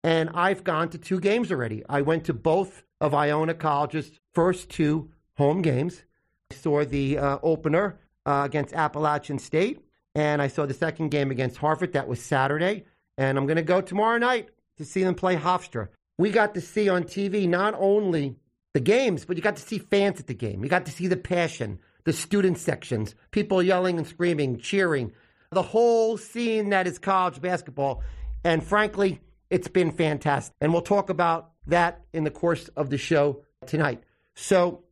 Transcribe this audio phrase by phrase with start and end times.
[0.04, 1.84] And I've gone to two games already.
[1.90, 6.04] I went to both of Iona College's first two home games.
[6.52, 9.84] I saw the uh, opener uh, against Appalachian State,
[10.16, 11.94] and I saw the second game against Harvard.
[11.94, 12.86] That was Saturday.
[13.18, 15.90] And I'm going to go tomorrow night to see them play Hofstra.
[16.18, 18.38] We got to see on TV not only
[18.74, 20.64] the games, but you got to see fans at the game.
[20.64, 25.12] You got to see the passion, the student sections, people yelling and screaming, cheering,
[25.52, 28.02] the whole scene that is college basketball.
[28.46, 29.20] And frankly,
[29.50, 30.56] it's been fantastic.
[30.62, 34.06] And we'll talk about that in the course of the show tonight.
[34.36, 34.86] So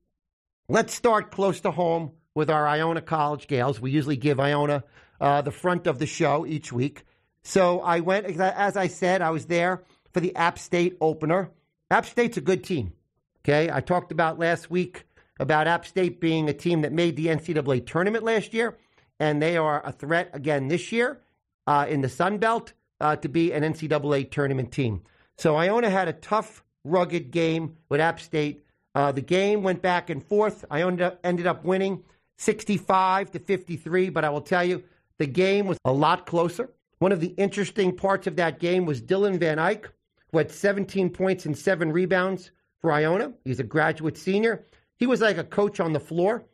[0.67, 3.79] let's start close to home with our Iona College Gaels.
[3.79, 4.83] We usually give Iona
[5.21, 7.05] uh, the front of the show each week.
[7.43, 11.49] So I went, as I said, I was there for the App State opener.
[11.89, 12.91] App State's a good team.
[13.39, 15.05] Okay, I talked about last week
[15.39, 18.77] about App State being a team that made the NCAA tournament last year,
[19.19, 21.21] and they are a threat again this year
[21.67, 25.01] uh, in the Sun Belt uh, to be an NCAA tournament team.
[25.37, 28.63] So Iona had a tough, rugged game with App State.
[28.93, 30.63] Uh, the game went back and forth.
[30.71, 32.03] Iona ended up winning
[32.37, 34.83] 65 to 53, but I will tell you,
[35.17, 36.69] the game was a lot closer.
[36.99, 39.89] One of the interesting parts of that game was Dylan Van Eyck,
[40.31, 43.33] who had 17 points and seven rebounds for Iona.
[43.43, 44.63] He's a graduate senior.
[44.97, 46.45] He was like a coach on the floor.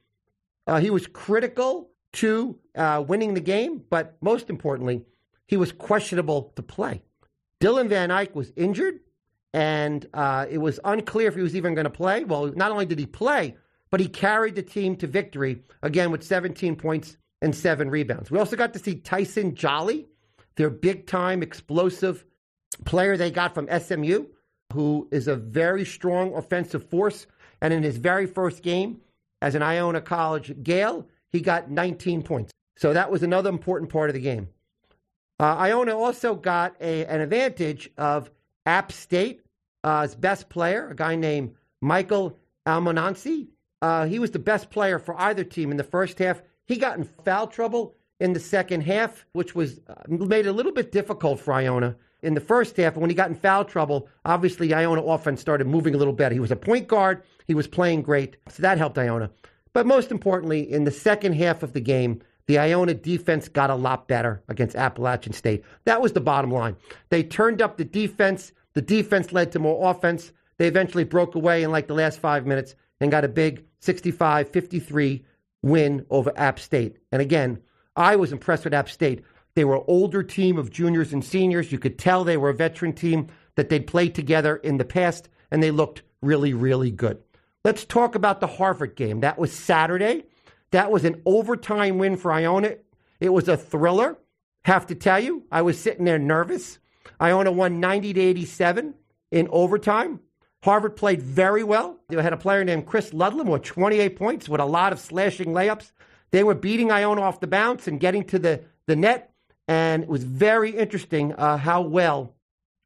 [0.68, 5.04] Uh, he was critical to uh, winning the game, but most importantly,
[5.48, 7.02] he was questionable to play.
[7.62, 9.00] Dylan Van Eyck was injured,
[9.54, 12.24] and uh, it was unclear if he was even going to play.
[12.24, 13.56] Well, not only did he play,
[13.90, 18.32] but he carried the team to victory again with 17 points and seven rebounds.
[18.32, 20.08] We also got to see Tyson Jolly,
[20.56, 22.26] their big time explosive
[22.86, 24.26] player they got from SMU,
[24.74, 27.28] who is a very strong offensive force.
[27.62, 29.02] And in his very first game
[29.42, 32.52] as an Iona College Gael, he got 19 points.
[32.78, 34.50] So that was another important part of the game.
[35.40, 38.30] Uh, Iona also got a, an advantage of
[38.66, 39.44] App State's
[39.84, 43.48] uh, best player, a guy named Michael Almonacy.
[43.82, 46.42] Uh, he was the best player for either team in the first half.
[46.66, 50.54] He got in foul trouble in the second half, which was uh, made it a
[50.54, 52.96] little bit difficult for Iona in the first half.
[52.96, 56.34] When he got in foul trouble, obviously Iona offense started moving a little better.
[56.34, 57.24] He was a point guard.
[57.48, 59.30] He was playing great, so that helped Iona.
[59.74, 63.76] But most importantly, in the second half of the game, the Iona defense got a
[63.76, 65.64] lot better against Appalachian State.
[65.86, 66.76] That was the bottom line.
[67.10, 68.52] They turned up the defense.
[68.74, 70.34] The defense led to more offense.
[70.58, 74.50] They eventually broke away in like the last five minutes and got a big 65
[74.50, 75.26] 53
[75.62, 76.98] win over App State.
[77.12, 77.60] And again,
[77.96, 79.24] I was impressed with App State.
[79.54, 81.72] They were an older team of juniors and seniors.
[81.72, 85.30] You could tell they were a veteran team that they'd played together in the past,
[85.50, 87.22] and they looked really, really good.
[87.64, 89.20] Let's talk about the Harvard game.
[89.20, 90.26] That was Saturday.
[90.72, 92.76] That was an overtime win for Iona.
[93.20, 94.18] It was a thriller.
[94.66, 96.80] Have to tell you, I was sitting there nervous.
[97.20, 98.94] Iona won 90 to 87
[99.32, 100.20] in overtime.
[100.64, 102.00] Harvard played very well.
[102.10, 105.48] They had a player named Chris Ledlum with 28 points with a lot of slashing
[105.48, 105.92] layups.
[106.32, 109.31] They were beating Iona off the bounce and getting to the, the net.
[109.72, 112.36] And it was very interesting uh, how well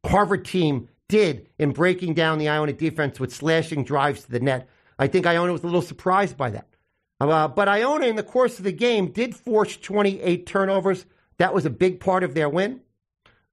[0.06, 4.70] Harvard team did in breaking down the Iona defense with slashing drives to the net.
[5.00, 6.68] I think Iona was a little surprised by that.
[7.20, 11.08] Uh, but Iona, in the course of the game, did force 28 turnovers.
[11.40, 12.82] That was a big part of their win.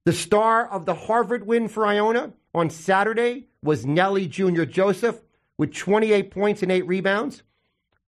[0.05, 4.65] The star of the Harvard win for Iona on Saturday was Nelly Jr.
[4.65, 5.19] Joseph
[5.57, 7.41] with 28 points and eight rebounds.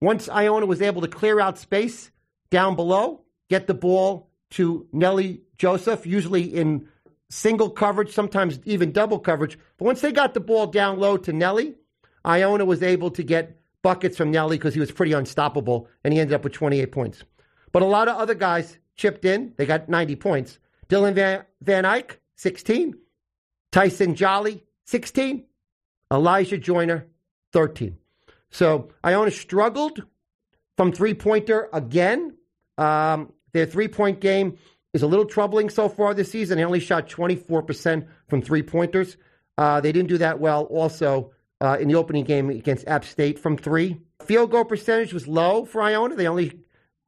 [0.00, 2.10] Once Iona was able to clear out space
[2.50, 6.88] down below, get the ball to Nelly Joseph, usually in
[7.30, 9.58] single coverage, sometimes even double coverage.
[9.78, 11.74] But once they got the ball down low to Nelly,
[12.24, 16.20] Iona was able to get buckets from Nelly because he was pretty unstoppable, and he
[16.20, 17.24] ended up with 28 points.
[17.72, 19.54] But a lot of other guys chipped in.
[19.56, 20.58] They got 90 points.
[20.88, 22.94] Dylan Van, Van Eyck, 16.
[23.72, 25.44] Tyson Jolly, 16.
[26.12, 27.06] Elijah Joyner,
[27.54, 27.96] 13.
[28.50, 30.02] So Iona struggled
[30.76, 32.36] from three pointer again.
[32.76, 34.58] Um, their three point game
[34.94, 36.58] is a little troubling so far this season.
[36.58, 39.16] They only shot 24% from three pointers.
[39.56, 43.38] Uh, they didn't do that well also uh, in the opening game against App State
[43.38, 44.00] from three.
[44.24, 46.16] Field goal percentage was low for Iona.
[46.16, 46.60] They only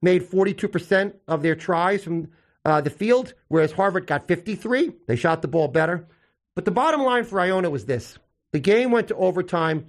[0.02, 2.28] made 42% of their tries from
[2.64, 4.92] uh, the field, whereas Harvard got 53.
[5.06, 6.06] They shot the ball better.
[6.54, 8.18] But the bottom line for Iona was this
[8.52, 9.86] the game went to overtime,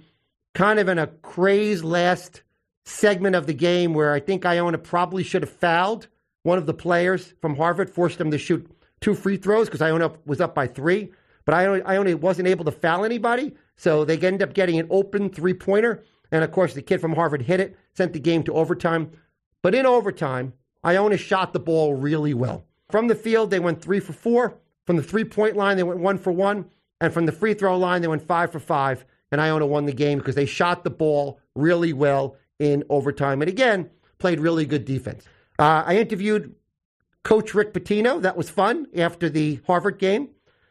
[0.54, 2.42] kind of in a crazed last
[2.84, 6.08] segment of the game where I think Iona probably should have fouled
[6.46, 8.70] one of the players from Harvard, forced them to shoot
[9.00, 11.10] two free throws because Iona was up by three.
[11.44, 15.28] But I only wasn't able to foul anybody, so they ended up getting an open
[15.28, 16.04] three pointer.
[16.32, 19.10] And of course, the kid from Harvard hit it, sent the game to overtime.
[19.62, 20.52] But in overtime,
[20.84, 22.64] Iona shot the ball really well.
[22.90, 24.58] From the field, they went three for four.
[24.86, 26.66] From the three point line, they went one for one.
[27.00, 29.04] And from the free throw line, they went five for five.
[29.32, 33.42] And Iona won the game because they shot the ball really well in overtime.
[33.42, 35.26] And again, played really good defense.
[35.58, 36.54] Uh, I interviewed
[37.22, 38.20] Coach Rick Pitino.
[38.22, 40.28] That was fun after the Harvard game.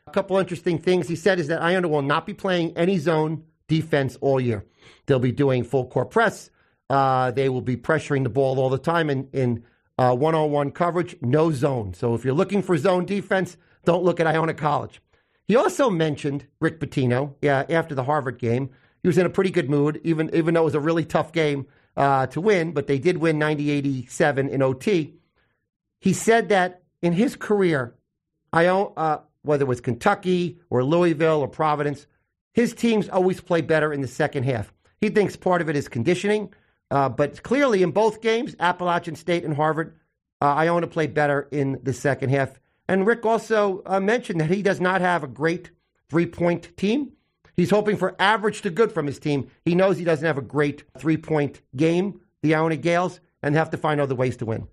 [0.08, 3.44] A couple interesting things he said is that Iona will not be playing any zone
[3.68, 4.66] defense all year.
[5.06, 6.52] They'll be doing full court press.
[6.90, 9.64] Uh, they will be pressuring the ball all the time in, in
[9.98, 11.94] one on one coverage, no zone.
[11.94, 15.02] So if you're looking for zone defense, don't look at Iona College.
[15.48, 18.70] He also mentioned Rick Pitino yeah, after the Harvard game.
[19.02, 21.32] He was in a pretty good mood, even, even though it was a really tough
[21.32, 21.68] game
[21.98, 25.16] uh, to win, but they did win 90 87 in OT.
[26.00, 27.96] He said that in his career,
[28.54, 32.08] Iona, uh, whether it was Kentucky or Louisville or Providence,
[32.54, 34.74] his teams always play better in the second half.
[35.02, 36.54] He thinks part of it is conditioning,
[36.90, 39.96] uh, but clearly in both games, Appalachian State and Harvard,
[40.42, 42.60] uh, Iona played better in the second half.
[42.88, 45.72] And Rick also uh, mentioned that he does not have a great
[46.10, 47.14] three point team.
[47.56, 49.50] He's hoping for average to good from his team.
[49.63, 53.69] He knows he doesn't have a great three point game, the Iona Gaels, and have
[53.72, 54.68] to find other ways to win.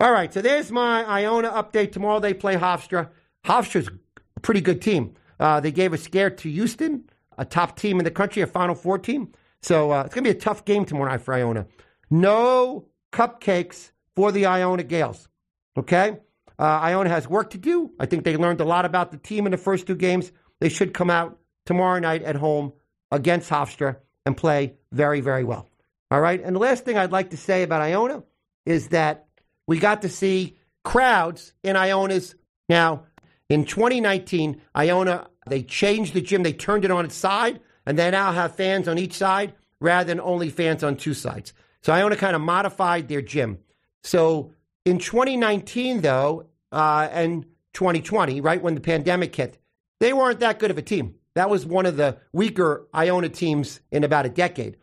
[0.00, 1.92] All right, so there's my Iona update.
[1.92, 3.08] Tomorrow they play Hofstra.
[3.44, 3.88] Hofstra's
[4.36, 5.14] a pretty good team.
[5.38, 7.04] Uh, they gave a scare to Houston,
[7.36, 9.32] a top team in the country, a Final Four team.
[9.62, 11.66] So uh, it's going to be a tough game tomorrow night for Iona.
[12.10, 15.28] No cupcakes for the Iona Gaels.
[15.76, 16.18] Okay?
[16.58, 17.90] Uh, Iona has work to do.
[17.98, 20.30] I think they learned a lot about the team in the first two games.
[20.60, 21.38] They should come out
[21.70, 22.72] tomorrow night at home
[23.12, 23.94] against Hofstra
[24.26, 25.68] and play very, very well.
[26.10, 26.42] All right?
[26.42, 28.24] And the last thing I'd like to say about Iona
[28.66, 29.28] is that
[29.68, 32.34] we got to see crowds in Iona's.
[32.68, 33.04] Now,
[33.48, 38.10] in 2019, Iona, they changed the gym, they turned it on its side and they
[38.10, 41.52] now have fans on each side rather than only fans on two sides.
[41.82, 43.58] So Iona kind of modified their gym.
[44.02, 47.44] So in 2019, though, uh, and
[47.74, 49.56] 2020, right when the pandemic hit,
[50.00, 51.14] they weren't that good of a team.
[51.34, 54.76] That was one of the weaker Iona teams in about a decade.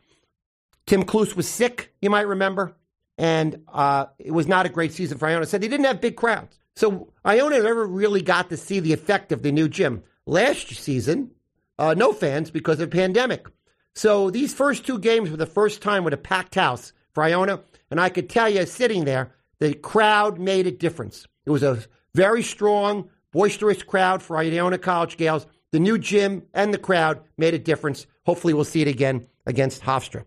[0.85, 2.75] Tim Cluess was sick, you might remember,
[3.17, 5.45] and uh, it was not a great season for Iona.
[5.45, 6.57] So they didn't have big crowds.
[6.75, 10.03] So Iona never really got to see the effect of the new gym.
[10.25, 11.31] Last season,
[11.79, 13.47] uh, no fans because of pandemic.
[13.95, 17.61] So these first two games were the first time with a packed house for Iona.
[17.89, 21.25] And I could tell you, sitting there, the crowd made a difference.
[21.45, 21.83] It was a
[22.13, 25.47] very strong, boisterous crowd for Iona College Gaels.
[25.71, 28.07] The new gym and the crowd made a difference.
[28.25, 30.25] Hopefully, we'll see it again against Hofstra.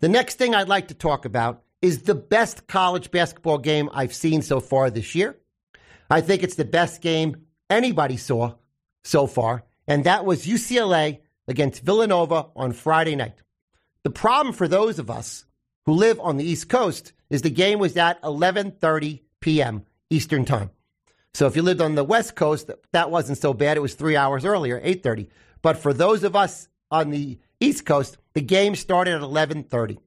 [0.00, 4.14] The next thing I'd like to talk about is the best college basketball game I've
[4.14, 5.36] seen so far this year.
[6.10, 8.54] I think it's the best game anybody saw
[9.04, 13.36] so far and that was UCLA against Villanova on Friday night.
[14.02, 15.44] The problem for those of us
[15.84, 19.84] who live on the East Coast is the game was at 11:30 p.m.
[20.10, 20.70] Eastern Time.
[21.36, 23.76] So if you lived on the West Coast, that wasn't so bad.
[23.76, 25.28] It was three hours earlier, 8:30.
[25.60, 29.98] But for those of us on the East Coast, the game started at 11:30.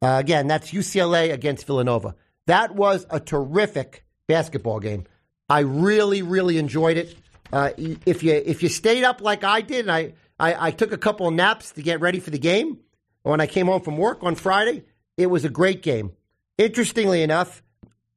[0.00, 2.14] Uh, again, that's UCLA against Villanova.
[2.46, 5.02] That was a terrific basketball game.
[5.48, 7.16] I really, really enjoyed it.
[7.52, 10.98] Uh, if you if you stayed up like I did, I, I, I took a
[10.98, 12.78] couple of naps to get ready for the game
[13.22, 14.84] when I came home from work on Friday,
[15.16, 16.12] it was a great game.
[16.56, 17.64] Interestingly enough,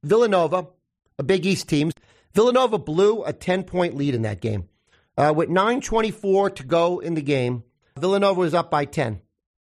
[0.04, 0.68] Villanova,
[1.18, 1.92] a Big East team,
[2.36, 4.68] Villanova blew a 10 point lead in that game.
[5.18, 7.64] Uh, with 9.24 to go in the game,
[7.98, 9.22] Villanova was up by 10,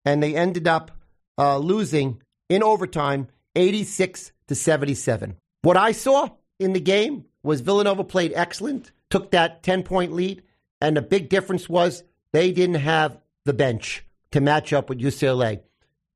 [0.03, 0.91] and they ended up
[1.37, 5.37] uh, losing in overtime 86 to 77.
[5.61, 10.43] What I saw in the game was Villanova played excellent took that 10 point lead.
[10.81, 15.61] And the big difference was they didn't have the bench to match up with UCLA.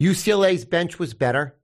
[0.02, 1.56] UCLA's bench was better.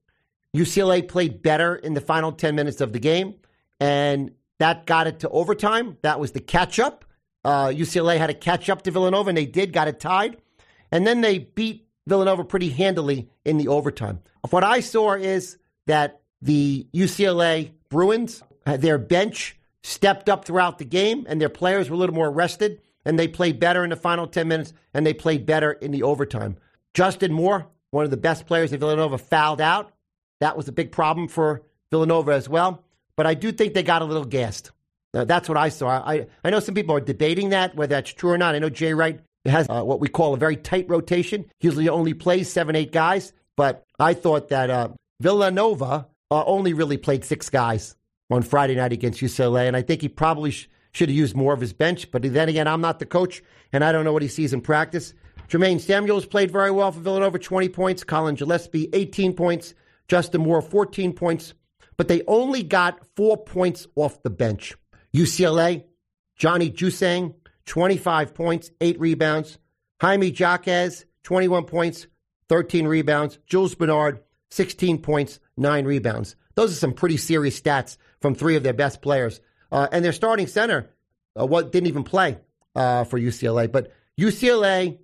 [0.56, 3.36] UCLA played better in the final 10 minutes of the game.
[3.80, 5.98] and that got it to overtime.
[6.02, 7.06] That was the catch up.
[7.44, 10.38] Uh, UCLA had to catch up to Villanova, and they did, got it tied.
[10.92, 14.20] And then they beat Villanova pretty handily in the overtime.
[14.50, 21.26] What I saw is that the UCLA Bruins, their bench stepped up throughout the game,
[21.30, 24.28] and their players were a little more rested, and they played better in the final
[24.28, 26.58] 10 minutes, and they played better in the overtime.
[26.94, 29.94] Justin Moore, one of the best players at Villanova, fouled out.
[30.40, 32.84] That was a big problem for Villanova as well.
[33.18, 34.72] But I do think they got a little gassed.
[35.12, 35.90] That's what I saw.
[35.90, 38.56] I, I know some people are debating that, whether that's true or not.
[38.56, 41.46] I know Jay Wright has uh, what we call a very tight rotation.
[41.60, 43.34] He usually only plays seven, eight guys.
[43.56, 47.96] But I thought that uh, Villanova uh, only really played six guys
[48.30, 49.68] on Friday night against UCLA.
[49.68, 52.12] And I think he probably sh- should have used more of his bench.
[52.12, 53.42] But then again, I'm not the coach,
[53.74, 55.14] and I don't know what he sees in practice.
[55.50, 58.04] Jermaine Samuels played very well for Villanova, 20 points.
[58.04, 59.74] Collin Gillespie, 18 points.
[60.08, 61.54] Justin Moore, 14 points.
[61.98, 64.76] But they only got four points off the bench.
[65.16, 65.84] UCLA,
[66.36, 67.34] Johnny Juzang,
[67.66, 69.58] 25 points, eight rebounds.
[70.00, 72.08] Jaime Jaquez, 21 points,
[72.50, 73.40] 13 rebounds.
[73.48, 76.36] Jules Bernard, 16 points, nine rebounds.
[76.56, 79.42] Those are some pretty serious stats from three of their best players.
[79.72, 80.90] Uh, and their starting center
[81.40, 82.38] uh, what didn't even play
[82.76, 83.72] uh, for UCLA.
[83.72, 84.98] But UCLA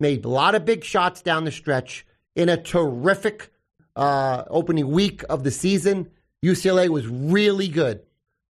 [0.00, 3.50] made a lot of big shots down the stretch in a terrific
[3.94, 6.10] uh, opening week of the season.
[6.44, 8.02] UCLA was really good.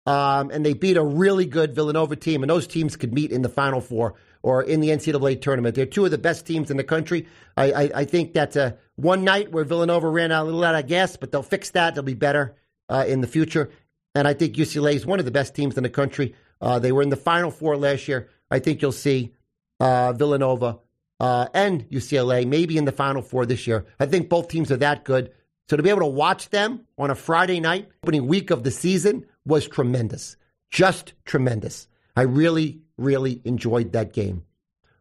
[0.06, 3.42] Um, and they beat a really good Villanova team, and those teams could meet in
[3.42, 5.74] the Final Four or in the NCAA tournament.
[5.74, 7.26] They're two of the best teams in the country.
[7.56, 10.76] I, I, I think that's a one night where Villanova ran out a little out
[10.76, 11.94] of gas, but they'll fix that.
[11.94, 12.54] They'll be better
[12.88, 13.70] uh, in the future.
[14.14, 16.36] And I think UCLA is one of the best teams in the country.
[16.60, 18.28] Uh, they were in the Final Four last year.
[18.48, 19.34] I think you'll see
[19.80, 20.78] uh, Villanova
[21.18, 23.86] uh, and UCLA maybe in the Final Four this year.
[23.98, 25.32] I think both teams are that good.
[25.68, 28.70] So to be able to watch them on a Friday night, opening week of the
[28.70, 30.36] season, was tremendous.
[30.70, 31.88] Just tremendous.
[32.14, 34.44] I really, really enjoyed that game.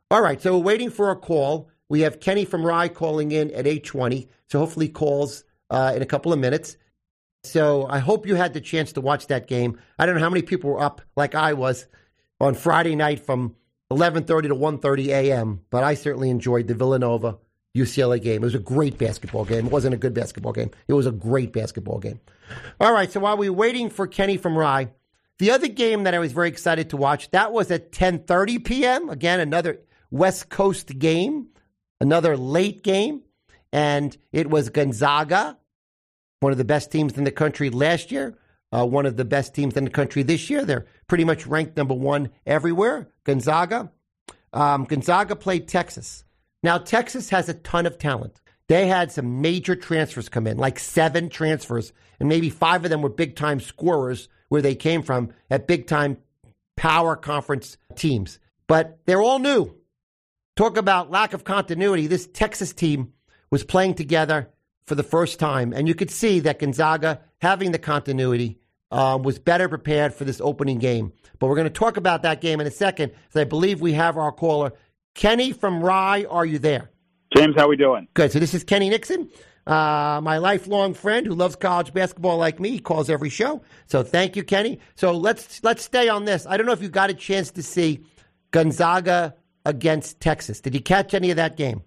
[0.09, 1.69] All right, so we're waiting for a call.
[1.87, 4.27] We have Kenny from Rye calling in at 820.
[4.47, 6.77] So hopefully calls uh, in a couple of minutes.
[7.43, 9.79] So I hope you had the chance to watch that game.
[9.99, 11.87] I don't know how many people were up like I was
[12.39, 13.55] on Friday night from
[13.91, 17.37] 11:30 to 1:30 a.m., but I certainly enjoyed the Villanova
[17.75, 18.41] UCLA game.
[18.41, 19.65] It was a great basketball game.
[19.65, 20.71] It wasn't a good basketball game.
[20.87, 22.19] It was a great basketball game.
[22.79, 24.89] All right, so while we are waiting for Kenny from Rye,
[25.39, 29.09] the other game that I was very excited to watch, that was at 10:30 p.m.
[29.09, 31.47] Again, another West Coast game,
[31.99, 33.23] another late game,
[33.73, 35.57] and it was Gonzaga,
[36.39, 38.37] one of the best teams in the country last year,
[38.71, 40.63] uh, one of the best teams in the country this year.
[40.63, 43.09] They're pretty much ranked number one everywhere.
[43.25, 43.91] Gonzaga.
[44.53, 46.23] Um, Gonzaga played Texas.
[46.63, 48.41] Now, Texas has a ton of talent.
[48.67, 53.01] They had some major transfers come in, like seven transfers, and maybe five of them
[53.01, 56.17] were big time scorers where they came from at big time
[56.75, 58.39] power conference teams.
[58.67, 59.75] But they're all new.
[60.55, 62.07] Talk about lack of continuity.
[62.07, 63.13] This Texas team
[63.51, 64.49] was playing together
[64.85, 68.59] for the first time, and you could see that Gonzaga, having the continuity,
[68.91, 71.11] uh, was better prepared for this opening game.
[71.39, 73.93] But we're going to talk about that game in a second, because I believe we
[73.93, 74.73] have our caller
[75.15, 76.91] Kenny from Rye, are you there?
[77.35, 78.07] James, how we doing?
[78.13, 78.31] Good.
[78.31, 79.29] So this is Kenny Nixon,
[79.65, 82.71] uh, my lifelong friend who loves college basketball like me.
[82.71, 83.63] He calls every show.
[83.87, 84.79] So thank you, Kenny.
[84.95, 86.45] So let's let's stay on this.
[86.45, 88.05] I don't know if you got a chance to see
[88.51, 90.61] Gonzaga against Texas.
[90.61, 91.81] Did you catch any of that game?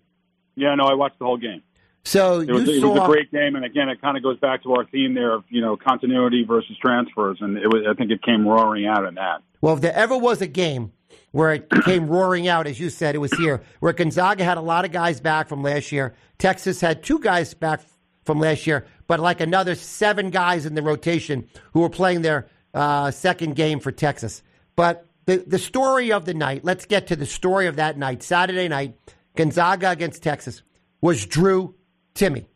[0.56, 1.62] Yeah, no, I watched the whole game.
[2.04, 4.22] So it was, you it saw was a great game, and again, it kind of
[4.22, 7.82] goes back to our theme there of you know continuity versus transfers, and it was,
[7.88, 9.42] I think it came roaring out in that.
[9.60, 10.92] Well, if there ever was a game
[11.32, 14.62] where it came roaring out, as you said, it was here, where Gonzaga had a
[14.62, 16.14] lot of guys back from last year.
[16.38, 17.80] Texas had two guys back
[18.24, 22.48] from last year, but like another seven guys in the rotation who were playing their
[22.74, 24.42] uh, second game for Texas.
[24.76, 28.22] But the, the story of the night, let's get to the story of that night,
[28.22, 28.98] Saturday night,
[29.36, 30.62] Gonzaga against Texas,
[31.00, 31.74] was Drew
[32.14, 32.46] Timme.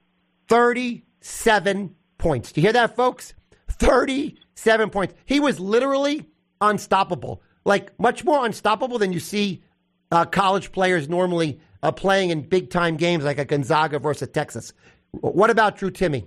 [0.48, 2.52] 37 points.
[2.52, 3.34] Do you hear that, folks?
[3.68, 5.14] 37 points.
[5.24, 6.28] He was literally
[6.60, 9.62] unstoppable like much more unstoppable than you see
[10.10, 14.72] uh, college players normally uh, playing in big time games like a Gonzaga versus Texas.
[15.12, 16.26] What about Drew Timme?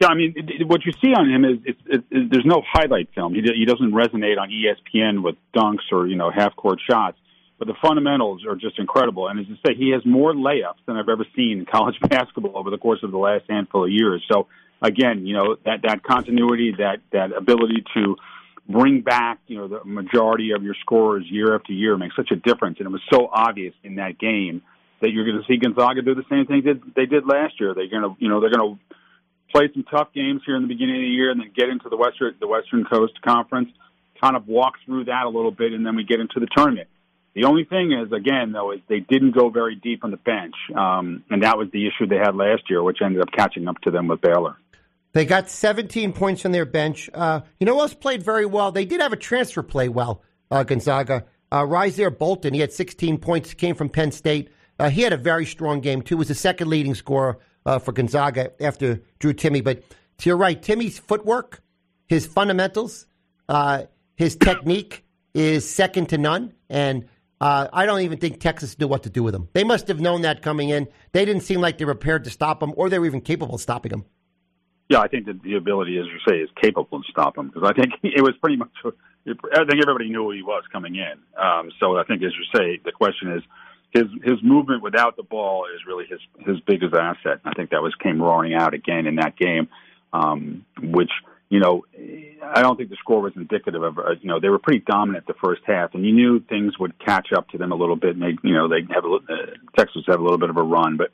[0.00, 1.74] Yeah, I mean, it, it, what you see on him is
[2.10, 3.34] there's no highlight film.
[3.34, 7.18] He, he doesn't resonate on ESPN with dunks or you know half court shots,
[7.58, 9.26] but the fundamentals are just incredible.
[9.26, 12.56] And as I say, he has more layups than I've ever seen in college basketball
[12.56, 14.24] over the course of the last handful of years.
[14.30, 14.46] So
[14.80, 18.16] again, you know that that continuity, that that ability to
[18.68, 22.36] bring back, you know, the majority of your scorers year after year makes such a
[22.36, 22.78] difference.
[22.78, 24.62] And it was so obvious in that game
[25.00, 27.74] that you're going to see Gonzaga do the same thing that they did last year.
[27.74, 28.94] They're going to, you know, they're going to
[29.52, 31.88] play some tough games here in the beginning of the year, and then get into
[31.88, 33.70] the Western the Western Coast Conference,
[34.20, 36.88] kind of walk through that a little bit, and then we get into the tournament.
[37.34, 40.54] The only thing is, again, though, is they didn't go very deep on the bench,
[40.74, 43.80] um, and that was the issue they had last year, which ended up catching up
[43.82, 44.56] to them with Baylor.
[45.12, 47.08] They got 17 points on their bench.
[47.12, 48.72] Uh, you know who else played very well?
[48.72, 51.24] They did have a transfer play well, uh, Gonzaga.
[51.50, 54.50] Uh, Rasir Bolton, he had 16 points, came from Penn State.
[54.78, 56.16] Uh, he had a very strong game, too.
[56.16, 57.38] Was the second leading scorer
[57.68, 59.62] uh, for Gonzaga after Drew Timme.
[59.62, 59.82] But
[60.18, 61.62] to your right, Timme's footwork,
[62.06, 63.06] his fundamentals,
[63.48, 63.84] uh,
[64.16, 66.54] his technique is second to none.
[66.68, 67.06] And
[67.40, 69.48] uh, I don't even think Texas knew what to do with him.
[69.52, 70.88] They must have known that coming in.
[71.12, 73.56] They didn't seem like they were prepared to stop him, or they were even capable
[73.56, 74.04] of stopping him.
[74.88, 77.68] Yeah, I think that the ability, as you say, is capable of stopping him because
[77.68, 78.70] I think it was pretty much.
[78.84, 81.18] I think everybody knew who he was coming in.
[81.36, 83.42] Um, so I think, as you say, the question is
[83.90, 87.40] his his movement without the ball is really his his biggest asset.
[87.44, 89.68] I think that was came roaring out again in that game,
[90.12, 91.10] um, which
[91.50, 91.84] you know
[92.42, 95.26] I don't think the score was indicative of uh, you know they were pretty dominant
[95.26, 98.16] the first half, and you knew things would catch up to them a little bit.
[98.16, 100.62] And they, you know they have a, uh, Texas have a little bit of a
[100.62, 101.10] run, but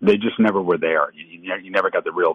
[0.00, 1.10] they just never were there.
[1.14, 2.34] You, you never got the real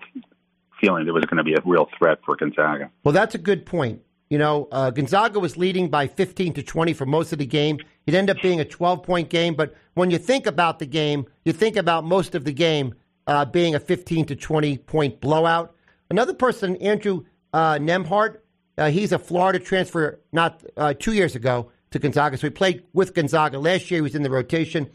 [0.82, 2.92] feeling there was going to be a real threat for Gonzaga.
[3.04, 4.02] Well, that's a good point.
[4.30, 7.78] You know, uh, Gonzaga was leading by 15 to 20 for most of the game.
[8.08, 11.26] It ended up being a 12 point game, but when you think about the game,
[11.46, 12.96] you think about most of the game
[13.28, 15.76] uh, being a 15 to 20 point blowout.
[16.10, 18.38] Another person, Andrew uh, Nembhard,
[18.78, 22.38] uh, he's a Florida transfer not uh, two years ago to Gonzaga.
[22.38, 23.98] So he played with Gonzaga last year.
[23.98, 24.90] He was in the rotation.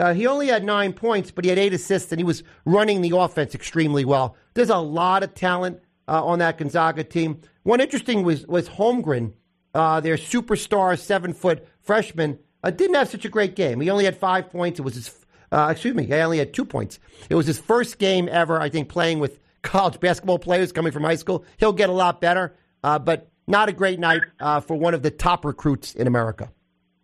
[0.00, 3.02] Uh, he only had nine points, but he had eight assists, and he was running
[3.02, 4.34] the offense extremely well.
[4.54, 7.40] There's a lot of talent uh, on that Gonzaga team.
[7.64, 9.34] One interesting was was Holmgren,
[9.74, 13.80] uh, their superstar seven foot freshman, uh, didn't have such a great game.
[13.80, 14.78] He only had five points.
[14.78, 16.98] It was his, uh, excuse me, he only had two points.
[17.28, 21.04] It was his first game ever, I think, playing with college basketball players coming from
[21.04, 21.44] high school.
[21.58, 25.10] He'll get a lot better, uh, but not a great night for one of the
[25.10, 26.50] top recruits in America.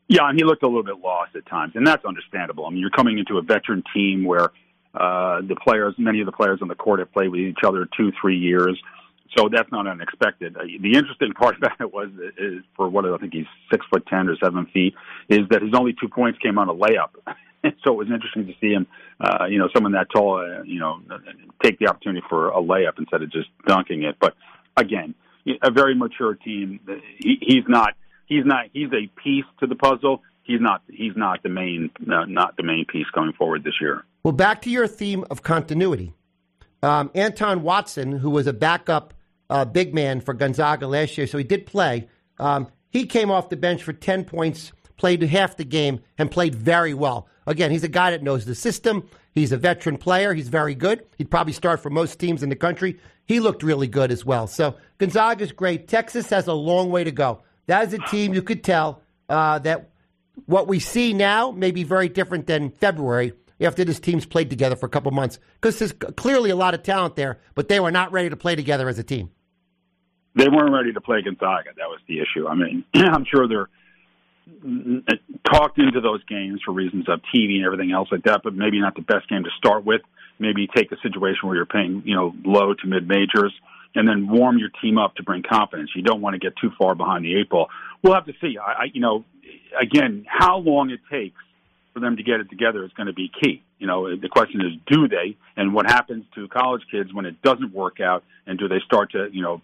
[0.08, 2.66] Yeah, and he looked a little bit lost at times, and that's understandable.
[2.66, 4.50] I mean, you're coming into a veteran team where
[4.94, 7.88] uh, the players, many of the players on the court have played with each other
[7.96, 8.80] two, three years,
[9.36, 10.56] so that's not unexpected.
[10.56, 14.06] Uh, the interesting part about it was, is for what I think he's six foot
[14.06, 14.94] ten or seven feet,
[15.28, 17.10] is that his only two points came on a layup.
[17.84, 18.86] so it was interesting to see him,
[19.20, 21.00] uh, you know, someone that tall, uh, you know,
[21.62, 24.16] take the opportunity for a layup instead of just dunking it.
[24.20, 24.34] But
[24.76, 25.14] again,
[25.62, 26.80] a very mature team.
[27.18, 27.94] He, he's not
[28.26, 30.22] he's not he's a piece to the puzzle.
[30.42, 34.04] He's not he's not the main uh, not the main piece going forward this year.
[34.22, 36.12] Well, back to your theme of continuity.
[36.82, 39.14] Um, Anton Watson, who was a backup
[39.48, 42.08] uh, big man for Gonzaga last year, so he did play.
[42.38, 46.54] Um, he came off the bench for ten points, played half the game, and played
[46.54, 47.28] very well.
[47.46, 49.08] Again, he's a guy that knows the system.
[49.32, 50.34] He's a veteran player.
[50.34, 51.06] He's very good.
[51.18, 52.98] He'd probably start for most teams in the country.
[53.24, 54.46] He looked really good as well.
[54.46, 55.88] So Gonzaga's great.
[55.88, 57.42] Texas has a long way to go.
[57.66, 59.90] That is a team you could tell uh, that
[60.46, 64.76] what we see now may be very different than February after this team's played together
[64.76, 67.90] for a couple months because there's clearly a lot of talent there, but they were
[67.90, 69.30] not ready to play together as a team.
[70.34, 71.70] They weren't ready to play Gonzaga.
[71.76, 72.46] That was the issue.
[72.46, 73.68] I mean, I'm sure they're
[74.62, 75.16] mm, mm, uh,
[75.50, 78.78] talked into those games for reasons of TV and everything else like that, but maybe
[78.78, 80.02] not the best game to start with.
[80.38, 83.54] Maybe take a situation where you're paying, you know, low to mid majors
[83.96, 85.90] and then warm your team up to bring confidence.
[85.96, 87.68] You don't want to get too far behind the eight ball.
[88.02, 88.58] We'll have to see.
[88.58, 89.24] I, I you know,
[89.80, 91.42] again, how long it takes
[91.94, 93.62] for them to get it together is going to be key.
[93.78, 95.36] You know, the question is, do they?
[95.56, 98.22] And what happens to college kids when it doesn't work out?
[98.46, 99.62] And do they start to, you know,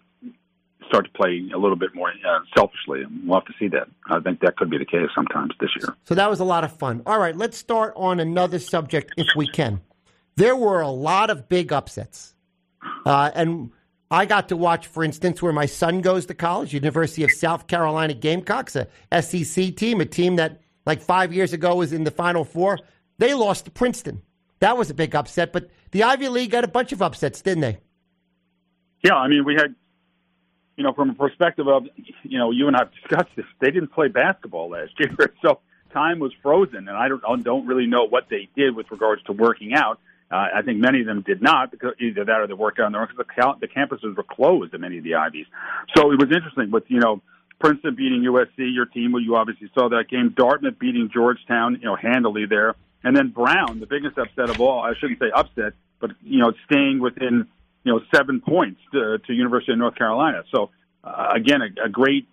[0.87, 3.03] start to play a little bit more uh, selfishly?
[3.03, 3.87] And we'll have to see that.
[4.09, 5.95] I think that could be the case sometimes this year.
[6.05, 7.03] So that was a lot of fun.
[7.05, 9.81] All right, let's start on another subject if we can.
[10.35, 12.33] There were a lot of big upsets.
[13.05, 13.71] Uh, and
[14.13, 17.65] I got to watch, for instance, where my son goes to college, University of South
[17.65, 18.87] Carolina Gamecocks, a
[19.23, 22.77] SEC team, a team that like five years ago was in the Final Four.
[23.17, 24.21] They lost to Princeton.
[24.59, 27.61] That was a big upset, but the Ivy League got a bunch of upsets, didn't
[27.61, 27.79] they?
[29.03, 29.73] Yeah, I mean, we had,
[30.77, 31.87] you know, from a perspective of,
[32.21, 33.45] you know, you and I've discussed this.
[33.61, 35.59] They didn't play basketball last year, so
[35.91, 39.23] time was frozen, and I don't, I don't really know what they did with regards
[39.23, 39.99] to working out.
[40.33, 42.87] Uh, I think many of them did not because either that or they worked out
[42.87, 45.45] on their own because the, the campuses were closed at many of the Ivies.
[45.95, 47.21] So it was interesting with, you know,
[47.59, 50.33] Princeton beating USC, your team, well, you obviously saw that game.
[50.35, 52.73] Dartmouth beating Georgetown, you know, handily there.
[53.03, 56.53] And then Brown, the biggest upset of all, I shouldn't say upset, but, you know,
[56.65, 57.47] staying within,
[57.83, 60.43] you know, seven points to, to University of North Carolina.
[60.53, 60.71] So,
[61.03, 62.27] uh, again, a, a great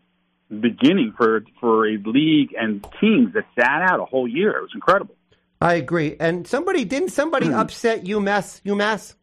[0.48, 4.56] beginning for, for a league and teams that sat out a whole year.
[4.56, 5.16] It was incredible.
[5.60, 6.16] I agree.
[6.18, 7.54] And somebody didn't somebody hmm.
[7.54, 9.14] upset UMass UMass?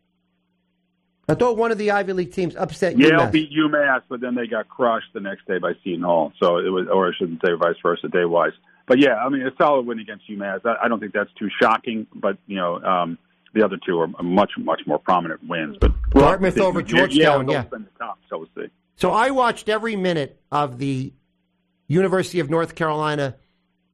[1.29, 2.99] I thought one of the Ivy League teams upset UMass.
[2.99, 3.31] Yale UMass.
[3.31, 6.31] beat UMass, but then they got crushed the next day by Seton Hall.
[6.41, 8.53] So it was, or I shouldn't say vice versa, day wise.
[8.87, 10.65] But yeah, I mean, a solid win against UMass.
[10.65, 13.17] I, I don't think that's too shocking, but you know, um,
[13.53, 15.77] the other two are much, much more prominent wins.
[15.81, 17.63] But Dartmouth over Georgetown, yeah.
[17.63, 18.71] been the top, so we'll see.
[18.95, 21.13] So I watched every minute of the
[21.87, 23.35] University of North Carolina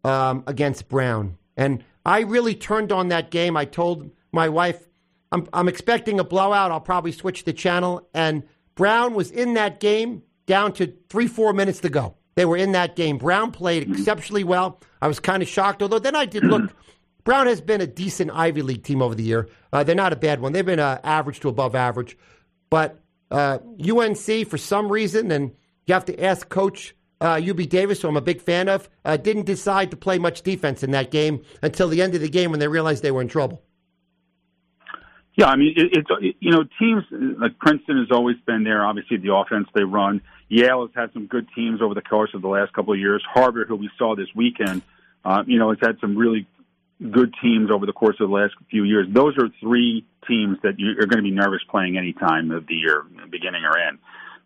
[0.04, 3.56] um, against Brown, and I really turned on that game.
[3.56, 4.88] I told my wife,
[5.32, 6.72] I'm, I'm expecting a blowout.
[6.72, 8.08] I'll probably switch the channel.
[8.14, 8.44] And
[8.76, 12.16] Brown was in that game down to three, four minutes to go.
[12.36, 13.18] They were in that game.
[13.18, 14.82] Brown played exceptionally well.
[15.02, 16.74] I was kind of shocked, although then I did look.
[17.24, 19.48] Brown has been a decent Ivy League team over the year.
[19.72, 20.52] Uh, they're not a bad one.
[20.52, 22.18] They've been uh, average to above average.
[22.70, 23.00] But
[23.32, 25.52] uh, UNC, for some reason, and
[25.86, 29.18] you have to ask Coach uh, Hubert Davis, who I'm a big fan of, uh,
[29.18, 32.52] didn't decide to play much defense in that game until the end of the game
[32.52, 33.64] when they realized they were in trouble.
[35.36, 38.86] Yeah, I mean, it, it's it, you know teams like Princeton has always been there.
[38.86, 40.22] Obviously, the offense they run.
[40.50, 43.24] Yale has had some good teams over the course of the last couple of years.
[43.34, 44.84] Harvard, who we saw this weekend,
[45.26, 46.46] uh, you know, has had some really
[47.10, 49.08] good teams over the course of the last few years.
[49.10, 52.68] Those are three teams that you are going to be nervous playing any time of
[52.68, 53.98] the year, beginning or end.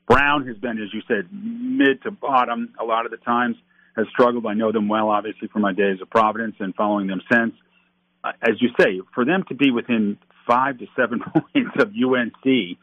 [0.08, 3.56] Brown has been, as you said, mid to bottom a lot of the times.
[3.96, 4.46] Has struggled.
[4.46, 7.54] I know them well, obviously, from my days of Providence and following them since.
[8.24, 10.18] Uh, as you say, for them to be within
[10.48, 12.78] five to seven points of UNC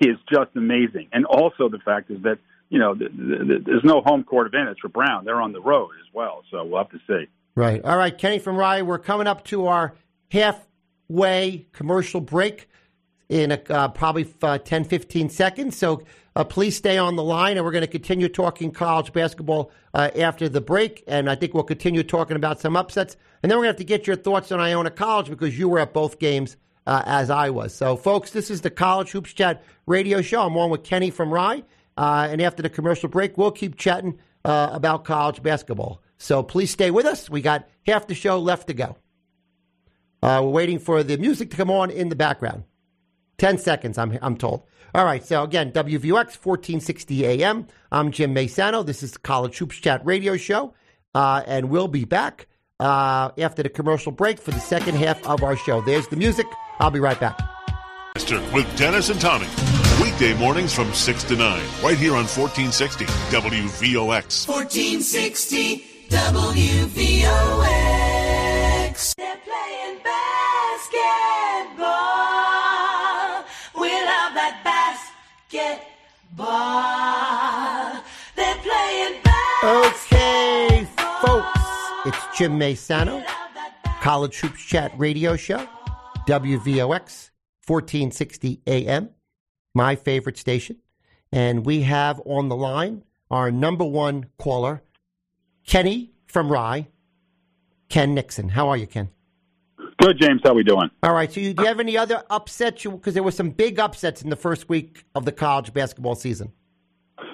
[0.00, 1.08] is just amazing.
[1.12, 2.38] And also the fact is that
[2.70, 5.24] you know th- th- th- there's no home court advantage for Brown.
[5.24, 7.28] They're on the road as well, so we'll have to see.
[7.54, 7.84] Right.
[7.84, 9.94] All right, Kenny from Rye, we're coming up to our
[10.30, 12.68] halfway commercial break
[13.28, 15.76] in a, uh, probably uh, 10, 15 seconds.
[15.76, 16.02] So
[16.34, 20.10] uh, please stay on the line, and we're going to continue talking college basketball uh,
[20.16, 21.04] after the break.
[21.06, 23.16] And I think we'll continue talking about some upsets.
[23.42, 25.68] And then we're going to have to get your thoughts on Iona College because you
[25.68, 27.74] were at both games uh, as I was.
[27.74, 30.42] So, folks, this is the College Hoops Chat radio show.
[30.42, 31.64] I'm on with Kenny from Rye.
[31.96, 36.02] Uh, and after the commercial break, we'll keep chatting uh, about college basketball.
[36.18, 37.28] So please stay with us.
[37.28, 38.96] We got half the show left to go.
[40.22, 42.64] Uh, we're waiting for the music to come on in the background.
[43.38, 44.62] 10 seconds, I'm, I'm told.
[44.94, 47.66] All right, so again, WVOX 1460 AM.
[47.90, 48.84] I'm Jim Maysano.
[48.84, 50.74] This is the College Hoops Chat radio show.
[51.14, 52.46] Uh, and we'll be back
[52.78, 55.80] uh, after the commercial break for the second half of our show.
[55.80, 56.46] There's the music.
[56.78, 57.38] I'll be right back.
[58.52, 59.48] with Dennis and Tommy.
[60.02, 64.48] Weekday mornings from 6 to 9, right here on 1460 WVOX.
[64.48, 67.72] 1460 WVOX.
[82.04, 83.24] It's Jim Maysano,
[84.00, 85.68] College Hoops Chat radio show,
[86.26, 87.30] WVOX
[87.66, 89.10] 1460 AM,
[89.74, 90.76] my favorite station.
[91.30, 94.82] And we have on the line our number one caller,
[95.66, 96.88] Kenny from Rye,
[97.88, 98.50] Ken Nixon.
[98.50, 99.08] How are you, Ken?
[99.98, 100.40] Good, James.
[100.42, 100.90] How we doing?
[101.02, 101.32] All right.
[101.32, 102.82] So, you, do you have any other upsets?
[102.82, 106.52] Because there were some big upsets in the first week of the college basketball season.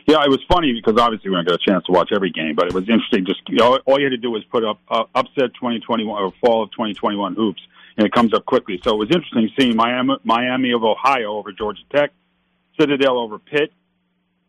[0.08, 2.54] Yeah, it was funny because obviously we don't get a chance to watch every game,
[2.54, 3.26] but it was interesting.
[3.26, 6.32] Just you know, all you had to do was put up uh, upset 2021 or
[6.40, 7.60] fall of 2021 hoops,
[7.98, 8.80] and it comes up quickly.
[8.82, 12.12] So it was interesting seeing Miami, Miami of Ohio over Georgia Tech,
[12.80, 13.70] Citadel over Pitt,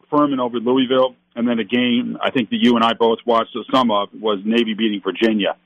[0.09, 3.57] Furman over Louisville, and then a game I think that you and I both watched
[3.69, 5.57] some of was Navy beating Virginia.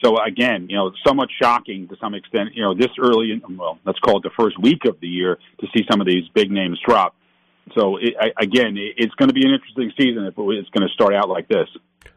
[0.00, 2.50] So again, you know, somewhat shocking to some extent.
[2.54, 5.40] You know, this early, in, well, let's call it the first week of the year
[5.58, 7.16] to see some of these big names drop.
[7.74, 10.86] So it, I, again, it, it's going to be an interesting season if it's going
[10.86, 11.68] to start out like this.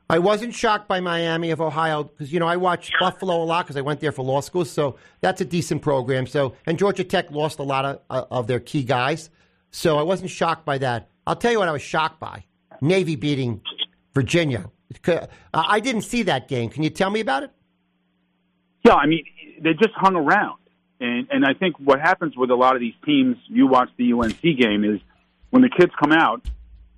[0.10, 3.66] I wasn't shocked by Miami of Ohio because you know I watched Buffalo a lot
[3.66, 6.28] because I went there for law school, so that's a decent program.
[6.28, 9.30] So and Georgia Tech lost a lot of uh, of their key guys,
[9.72, 11.10] so I wasn't shocked by that.
[11.26, 12.44] I'll tell you what I was shocked by:
[12.82, 13.62] Navy beating
[14.14, 14.70] Virginia.
[15.08, 16.70] Uh, I didn't see that game.
[16.70, 17.52] Can you tell me about it?
[18.86, 19.26] Yeah, I mean,
[19.60, 20.60] they just hung around,
[21.00, 24.14] and and I think what happens with a lot of these teams, you watch the
[24.14, 25.00] UNC game, is
[25.54, 26.42] when the kids come out,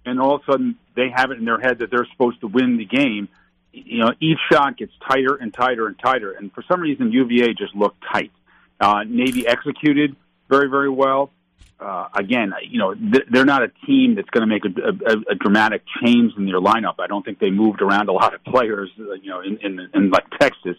[0.05, 2.47] and all of a sudden they have it in their head that they're supposed to
[2.47, 3.27] win the game.
[3.73, 7.53] You know, each shot gets tighter and tighter and tighter, and for some reason UVA
[7.53, 8.31] just looked tight.
[8.79, 10.15] Uh, Navy executed
[10.47, 11.31] very very well.
[11.77, 15.33] Uh, again, you know, th- they're not a team that's going to make a, a,
[15.33, 16.95] a dramatic change in their lineup.
[16.99, 19.89] I don't think they moved around a lot of players, uh, you know, in, in,
[19.93, 20.77] in like Texas.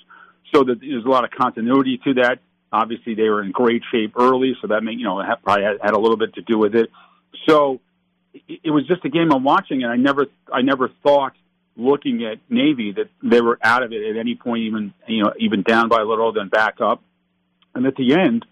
[0.55, 2.39] So that there's a lot of continuity to that.
[2.73, 5.77] Obviously, they were in great shape early, so that may, you know had, probably had,
[5.83, 6.91] had a little bit to do with it.
[7.49, 7.81] So
[8.49, 11.33] it, was just a game I'm watching, and I never I never thought
[11.77, 15.33] looking at Navy that they were out of it at any point, even you know
[15.39, 17.03] even down by a little, then back up,
[17.75, 18.45] and at the end,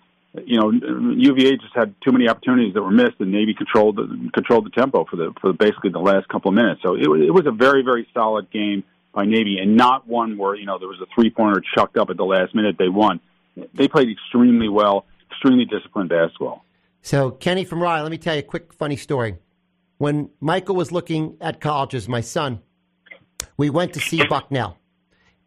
[0.45, 4.31] you know, UVA just had too many opportunities that were missed, and Navy controlled the,
[4.33, 6.81] controlled the tempo for the for basically the last couple of minutes.
[6.83, 10.55] So it, it was a very very solid game by Navy, and not one where
[10.55, 12.77] you know there was a three pointer chucked up at the last minute.
[12.79, 13.21] They won.
[13.75, 16.64] They played extremely well, extremely disciplined basketball.
[17.05, 19.37] So, Kenny from Rye, let me tell you a quick funny story.
[19.99, 22.63] When Michael was looking at colleges, my son,
[23.59, 24.79] we went to see Bucknell.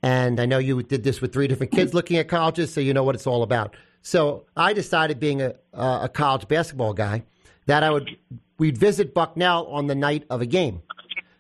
[0.04, 2.94] And I know you did this with three different kids looking at colleges, so you
[2.94, 3.76] know what it's all about.
[4.04, 7.24] So I decided, being a, a college basketball guy,
[7.66, 8.16] that I would
[8.60, 10.84] we'd visit Bucknell on the night of a game.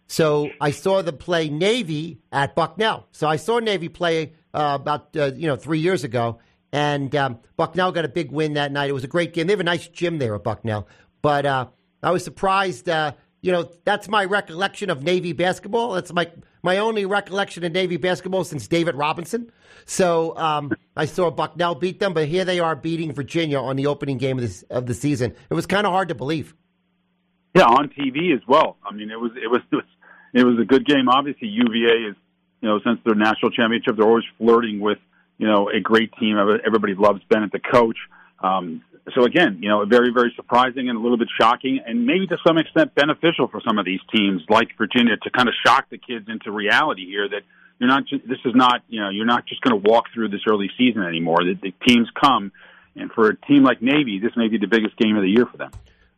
[0.08, 3.06] So I saw them play Navy at Bucknell.
[3.12, 6.40] So I saw Navy play uh, about uh, you know three years ago,
[6.72, 8.90] and um, Bucknell got a big win that night.
[8.90, 9.48] It was a great game.
[9.48, 10.88] They have a nice gym there at Bucknell,
[11.22, 11.68] but uh,
[12.04, 12.90] I was surprised.
[12.90, 15.94] Uh, you know, that's my recollection of Navy basketball.
[15.94, 16.30] That's my
[16.64, 19.52] my only recollection of Navy basketball since David Robinson.
[19.86, 23.88] So um, I saw Bucknell beat them, but here they are beating Virginia on the
[23.88, 25.34] opening game of, this, of the season.
[25.50, 26.56] It was kind of hard to believe.
[27.56, 28.78] Yeah, on TV as well.
[28.84, 29.86] I mean, it was it was it was,
[30.34, 31.08] it was a good game.
[31.08, 32.16] Obviously, UVA is
[32.62, 35.00] you know since their national championship, they're always flirting with
[35.38, 36.38] you know a great team.
[36.38, 37.98] Everybody loves Bennett, the coach.
[38.40, 38.84] Um,
[39.16, 42.38] so again, you know, very, very surprising and a little bit shocking, and maybe to
[42.46, 45.98] some extent beneficial for some of these teams like Virginia to kind of shock the
[45.98, 47.42] kids into reality here that
[47.80, 48.04] you're not.
[48.12, 48.82] This is not.
[48.90, 51.44] You know, you're not just going to walk through this early season anymore.
[51.44, 52.52] The, the teams come,
[52.96, 55.46] and for a team like Navy, this may be the biggest game of the year
[55.46, 55.72] for them.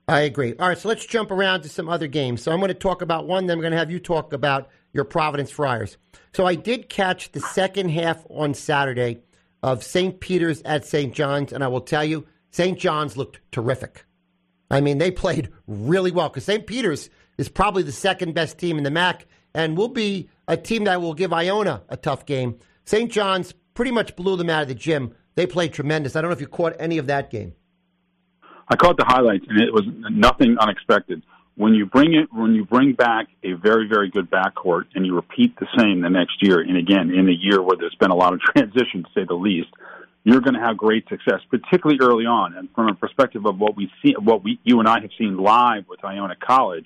[0.08, 0.56] I agree.
[0.58, 2.42] All right, so let's jump around to some other games.
[2.42, 4.70] So I'm going to talk about one, then I'm going to have you talk about
[4.92, 5.98] your Providence Friars.
[6.34, 9.22] So I did catch the second half on Saturday
[9.64, 10.20] of St.
[10.20, 11.14] Peter's at St.
[11.14, 12.78] John's, and I will tell you St.
[12.78, 14.06] John's looked terrific.
[14.72, 16.66] I mean, they played really well because St.
[16.66, 20.84] Peter's is probably the second best team in the MAC and will be a team
[20.84, 22.60] that will give Iona a tough game.
[22.86, 23.12] St.
[23.12, 25.16] John's pretty much blew them out of the gym.
[25.36, 26.16] They played tremendous.
[26.16, 27.54] I don't know if you caught any of that game.
[28.68, 31.24] I caught the highlights, and it was nothing unexpected.
[31.60, 35.14] When you bring it, when you bring back a very, very good backcourt, and you
[35.14, 38.16] repeat the same the next year, and again in a year where there's been a
[38.16, 39.68] lot of transition, to say the least,
[40.24, 42.56] you're going to have great success, particularly early on.
[42.56, 45.36] And from a perspective of what we see, what we, you and I have seen
[45.36, 46.86] live with Iona College,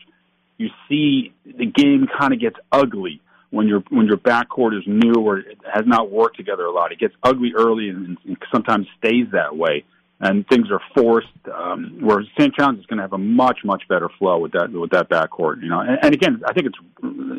[0.57, 5.21] you see the game kind of gets ugly when your when your backcourt is new
[5.21, 6.91] or it has not worked together a lot.
[6.91, 9.83] It gets ugly early and, and sometimes stays that way.
[10.25, 11.27] And things are forced.
[11.53, 12.55] Um, where St.
[12.55, 15.61] John's is going to have a much much better flow with that with that backcourt.
[15.61, 16.77] You know, and, and again, I think it's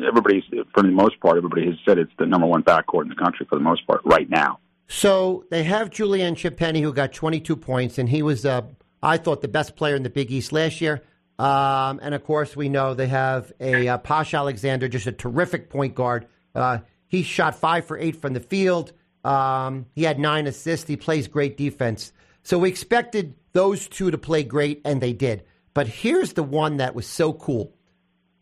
[0.07, 0.43] everybody's
[0.73, 1.37] for the most part.
[1.37, 4.01] Everybody has said it's the number one backcourt in the country for the most part
[4.05, 4.59] right now.
[4.87, 8.61] So they have Julian Champagnie, who got 22 points, and he was, uh,
[9.01, 11.01] I thought, the best player in the Big East last year.
[11.37, 15.69] Um, and of course, we know they have a uh, Posh Alexander, just a terrific
[15.69, 16.27] point guard.
[16.53, 18.93] Uh, he shot five for eight from the field.
[19.23, 20.87] Um, he had nine assists.
[20.87, 22.13] He plays great defense.
[22.45, 25.43] So we expected those two to play great, and they did.
[25.73, 27.73] But here's the one that was so cool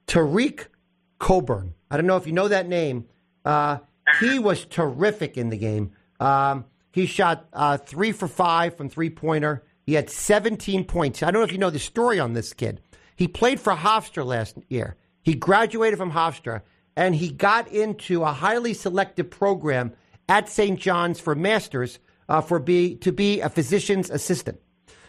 [0.07, 0.67] Tareq
[1.19, 1.73] Coburn.
[1.89, 3.05] I don't know if you know that name.
[3.45, 3.77] Uh,
[4.19, 5.93] he was terrific in the game.
[6.19, 9.63] Um, he shot uh, three for five from three pointer.
[9.85, 11.23] He had 17 points.
[11.23, 12.81] I don't know if you know the story on this kid.
[13.15, 14.97] He played for Hofstra last year.
[15.21, 16.61] He graduated from Hofstra
[16.95, 19.93] and he got into a highly selective program
[20.27, 20.79] at St.
[20.79, 24.59] John's for masters uh, for be to be a physician's assistant.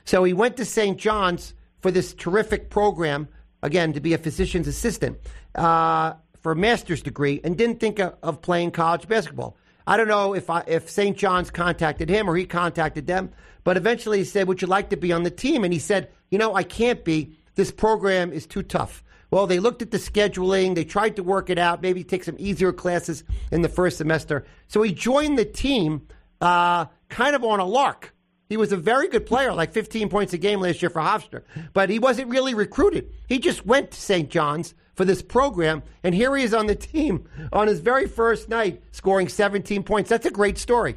[0.04, 0.98] So he went to St.
[0.98, 3.28] John's for this terrific program
[3.62, 5.18] again to be a physician's assistant
[5.54, 9.56] uh, for a master's degree and didn't think of, of playing college basketball.
[9.86, 11.16] I don't know if I, if St.
[11.16, 13.30] John's contacted him or he contacted them,
[13.64, 16.10] but eventually he said, "Would you like to be on the team?" And he said,
[16.30, 17.36] "You know, I can't be.
[17.54, 20.74] This program is too tough." Well, they looked at the scheduling.
[20.74, 21.82] They tried to work it out.
[21.82, 24.44] Maybe take some easier classes in the first semester.
[24.68, 26.06] So he joined the team,
[26.40, 28.12] uh, kind of on a lark.
[28.48, 31.42] He was a very good player, like 15 points a game last year for Hofstra,
[31.72, 33.10] but he wasn't really recruited.
[33.28, 34.28] He just went to St.
[34.28, 35.82] John's for this program.
[36.02, 40.10] And here he is on the team on his very first night, scoring 17 points.
[40.10, 40.96] That's a great story.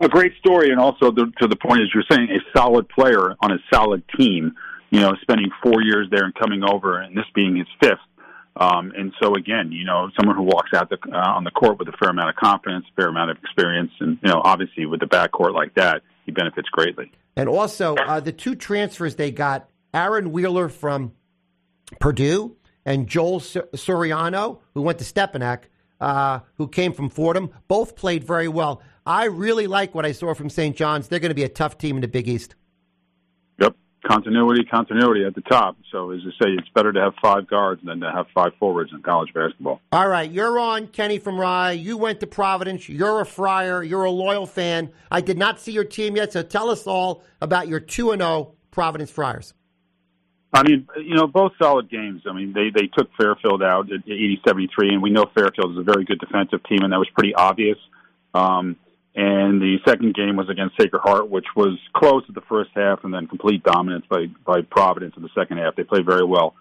[0.00, 3.34] A great story, and also the, to the point, as you're saying, a solid player
[3.40, 4.52] on a solid team.
[4.90, 7.98] You know, spending four years there and coming over, and this being his fifth.
[8.58, 11.78] Um, and so again, you know, someone who walks out the, uh, on the court
[11.78, 15.00] with a fair amount of confidence, fair amount of experience, and you know, obviously with
[15.00, 17.12] the backcourt like that, he benefits greatly.
[17.36, 21.12] And also, uh, the two transfers they got, Aaron Wheeler from
[22.00, 25.64] Purdue and Joel Soriano, who went to Stepinac,
[26.00, 28.82] uh, who came from Fordham, both played very well.
[29.06, 30.76] I really like what I saw from St.
[30.76, 31.08] John's.
[31.08, 32.56] They're going to be a tough team in the Big East.
[34.06, 35.76] Continuity, continuity at the top.
[35.90, 38.92] So, as I say, it's better to have five guards than to have five forwards
[38.92, 39.80] in college basketball.
[39.90, 41.72] All right, you're on Kenny from Rye.
[41.72, 42.88] You went to Providence.
[42.88, 43.82] You're a Friar.
[43.82, 44.90] You're a loyal fan.
[45.10, 48.22] I did not see your team yet, so tell us all about your two and
[48.22, 49.52] zero Providence Friars.
[50.52, 52.22] I mean, you know, both solid games.
[52.26, 55.82] I mean, they they took Fairfield out at 80-73, and we know Fairfield is a
[55.82, 57.78] very good defensive team, and that was pretty obvious.
[58.32, 58.76] Um,
[59.18, 63.02] and the second game was against Sacred Heart, which was close at the first half,
[63.02, 65.74] and then complete dominance by by Providence in the second half.
[65.74, 66.54] They played very well.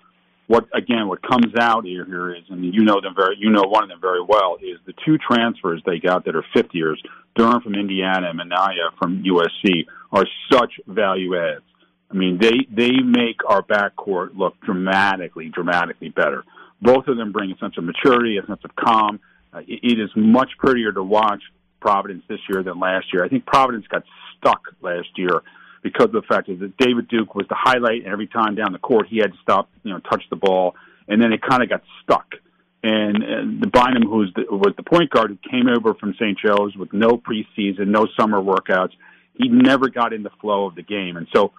[0.48, 1.08] What again?
[1.08, 3.90] What comes out here, here is, and you know them very, you know one of
[3.90, 7.00] them very well, is the two transfers they got that are fifth years.
[7.36, 11.64] Durham from Indiana and Minaya from USC are such value adds.
[12.10, 16.44] I mean, they they make our backcourt look dramatically, dramatically better.
[16.82, 19.20] Both of them bring a sense of maturity, a sense of calm.
[19.54, 21.44] Uh, it, it is much prettier to watch
[21.80, 23.24] Providence this year than last year.
[23.24, 24.04] I think Providence got
[24.38, 25.42] stuck last year
[25.84, 28.80] because of the fact that David Duke was the highlight, and every time down the
[28.80, 30.76] court he had to stop, you know, touch the ball,
[31.08, 32.36] and then it kind of got stuck.
[32.84, 36.14] And, and the Bynum, who was the, was the point guard, who came over from
[36.14, 36.38] St.
[36.38, 38.92] Joe's with no preseason, no summer workouts,
[39.34, 41.54] he never got in the flow of the game, and so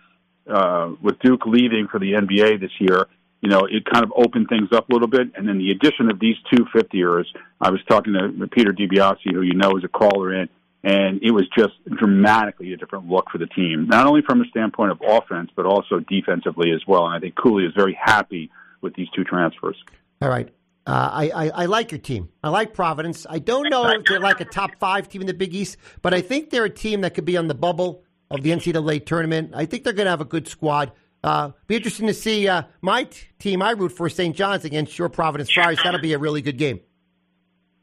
[0.48, 3.06] uh, with Duke leaving for the NBA this year,
[3.40, 5.28] you know, it kind of opened things up a little bit.
[5.36, 9.32] And then the addition of these two fifth years, I was talking to Peter DiBiase,
[9.32, 10.48] who you know is a caller in,
[10.82, 14.44] and it was just dramatically a different look for the team, not only from a
[14.46, 17.06] standpoint of offense, but also defensively as well.
[17.06, 19.76] And I think Cooley is very happy with these two transfers.
[20.22, 20.48] All right.
[20.86, 22.30] Uh, I, I, I like your team.
[22.42, 23.26] I like Providence.
[23.28, 26.14] I don't know if they're like a top five team in the Big East, but
[26.14, 29.52] I think they're a team that could be on the bubble of the NCAA tournament.
[29.54, 30.92] I think they're going to have a good squad.
[31.22, 33.60] Uh, be interesting to see uh, my t- team.
[33.62, 34.34] I root for St.
[34.36, 35.78] John's against your Providence Friars.
[35.82, 36.80] That'll be a really good game.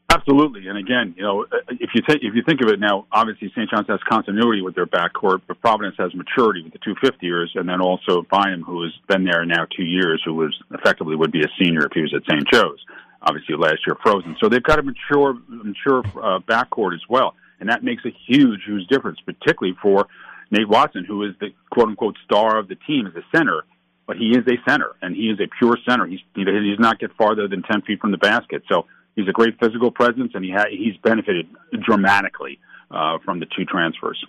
[0.08, 3.48] Absolutely, and again, you know, if you take if you think of it now, obviously
[3.50, 3.68] St.
[3.68, 7.50] John's has continuity with their backcourt, but Providence has maturity with the two fifth years,
[7.56, 11.32] and then also Bynum, who has been there now two years, who was effectively would
[11.32, 12.46] be a senior if he was at St.
[12.50, 12.78] Joe's.
[13.22, 17.68] Obviously, last year frozen, so they've got a mature mature uh, backcourt as well, and
[17.68, 20.06] that makes a huge huge difference, particularly for
[20.50, 23.64] Nate Watson, who is the quote unquote star of the team is a center,
[24.06, 26.06] but he is a center and he is a pure center.
[26.06, 29.32] He's he does not get farther than ten feet from the basket, so he's a
[29.32, 31.46] great physical presence, and he ha- he's benefited
[31.84, 34.24] dramatically uh, from the two transfers.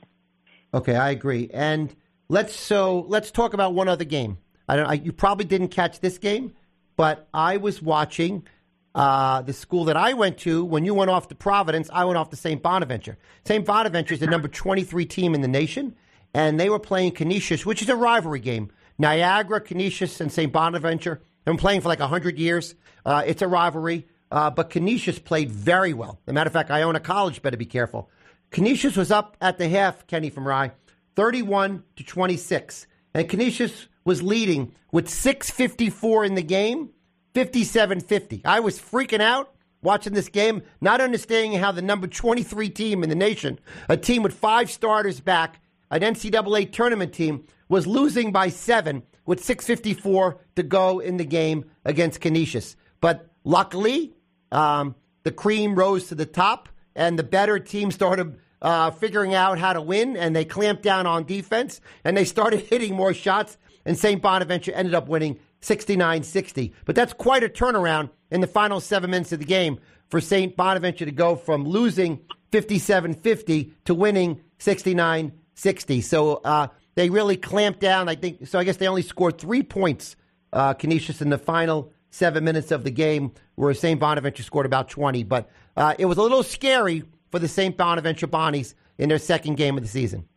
[0.74, 1.50] Okay, I agree.
[1.54, 1.96] And
[2.30, 4.40] let's so let's talk about one other game.
[4.68, 4.88] I don't.
[4.88, 6.54] I, you probably didn't catch this game,
[6.96, 8.48] but I was watching.
[8.96, 12.18] Uh, the school that I went to, when you went off to Providence, I went
[12.18, 12.64] off to St.
[12.64, 13.20] Bonaventure.
[13.46, 13.64] St.
[13.64, 15.94] Bonaventure is the number 23 team in the nation
[16.38, 18.70] and they were playing Canisius, which is a rivalry game.
[19.00, 20.54] Niagara, Canisius, and St.
[20.54, 21.16] Bonaventure.
[21.16, 22.76] They've been playing for like 100 years.
[23.04, 26.20] Uh, it's a rivalry, uh, but Canisius played very well.
[26.28, 28.12] As a matter of fact, Iona College better be careful.
[28.52, 30.74] Canisius was up at the half, Kenny from Rye,
[31.16, 32.86] 31 to 26.
[33.16, 36.92] And Canisius was leading with 6.54 in the game,
[37.34, 38.42] 57 50.
[38.46, 43.10] I was freaking out watching this game, not understanding how the number 23 team in
[43.10, 43.58] the nation,
[43.90, 49.44] a team with five starters back, an NCAA tournament team, was losing by seven with
[49.44, 52.76] 6.54 to go in the game against Canisius.
[53.02, 54.14] But luckily,
[54.52, 59.60] um, the cream rose to the top, and the better team started uh, figuring out
[59.60, 63.58] how to win, and they clamped down on defense, and they started hitting more shots,
[63.86, 64.22] and St.
[64.22, 66.74] Bonaventure ended up winning 69 60.
[66.86, 70.56] But that's quite a turnaround in the final seven minutes of the game for St.
[70.56, 72.22] Bonaventure to go from losing
[72.52, 76.02] 57 50 to winning 69 60.
[76.02, 78.08] So uh, they really clamped down.
[78.08, 78.60] I think so.
[78.60, 80.16] I guess they only scored three points,
[80.54, 84.00] uh, Canisius, in the final seven minutes of the game, whereas St.
[84.00, 85.24] Bonaventure scored about 20.
[85.24, 87.76] But uh, it was a little scary for the St.
[87.76, 90.28] Bonaventure Bonnies in their second game of the season.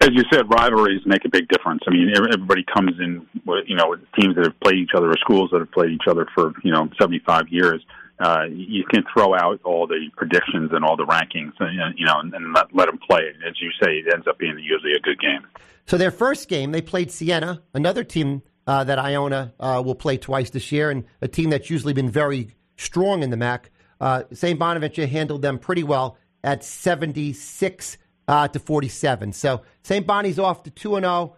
[0.00, 1.80] As you said, rivalries make a big difference.
[1.86, 5.10] I mean, everybody comes in, with, you know, with teams that have played each other
[5.10, 7.84] or schools that have played each other for you know 75 years
[8.20, 12.18] uh, you can throw out all the predictions and all the rankings, and, you know,
[12.20, 13.22] and, and let, let them play.
[13.46, 15.46] As you say, it ends up being usually a good game.
[15.86, 20.18] So their first game, they played Siena, another team uh, that Iona uh, will play
[20.18, 23.66] twice this year, and a team that's usually been very strong in the MAAC.
[24.00, 24.58] Uh, St.
[24.58, 27.98] Bonaventure handled them pretty well at 76
[28.28, 29.32] uh, to 47.
[29.32, 30.06] So St.
[30.06, 31.36] Bonnie's off to 2 and 0.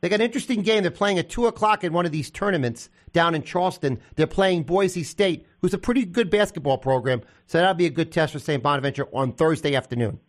[0.00, 0.82] They got an interesting game.
[0.82, 4.00] They're playing at 2 o'clock in one of these tournaments down in Charleston.
[4.16, 7.22] They're playing Boise State, who's a pretty good basketball program.
[7.46, 8.62] So that'll be a good test for St.
[8.62, 10.20] Bonaventure on Thursday afternoon.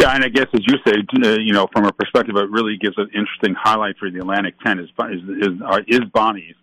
[0.00, 2.76] Yeah, and I guess as you say, uh, you know, from a perspective, it really
[2.80, 4.80] gives an interesting highlight for the Atlantic Ten.
[4.80, 6.56] Is is is, uh, is Bonnie's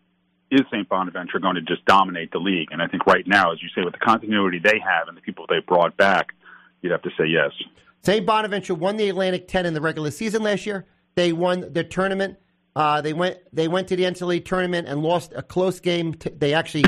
[0.49, 0.87] is St.
[0.89, 2.67] Bonaventure going to just dominate the league?
[2.71, 5.21] And I think right now, as you say, with the continuity they have and the
[5.21, 6.33] people they brought back,
[6.81, 7.51] you'd have to say yes.
[8.03, 8.25] St.
[8.25, 10.85] Bonaventure won the Atlantic 10 in the regular season last year.
[11.15, 12.37] They won the tournament.
[12.75, 16.13] Uh, they went they went to the NCAA tournament and lost a close game.
[16.15, 16.85] To, they actually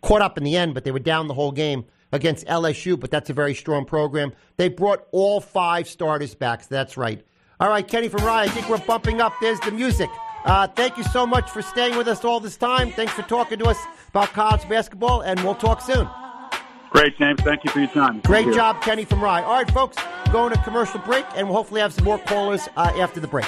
[0.00, 2.98] caught up in the end, but they were down the whole game against LSU.
[2.98, 4.32] But that's a very strong program.
[4.56, 6.62] They brought all five starters back.
[6.62, 7.24] So that's right.
[7.60, 8.44] All right, Kenny from Rye.
[8.44, 9.32] I think we're bumping up.
[9.40, 10.10] There's the music.
[10.44, 12.90] Uh, thank you so much for staying with us all this time.
[12.92, 13.78] Thanks for talking to us
[14.10, 16.08] about college basketball, and we'll talk soon.
[16.90, 17.40] Great, James.
[17.42, 18.20] Thank you for your time.
[18.20, 18.54] Great Thank you.
[18.54, 19.42] job, Kenny from Rye.
[19.42, 19.96] All right, folks,
[20.32, 23.46] going to commercial break, and we'll hopefully have some more callers uh, after the break.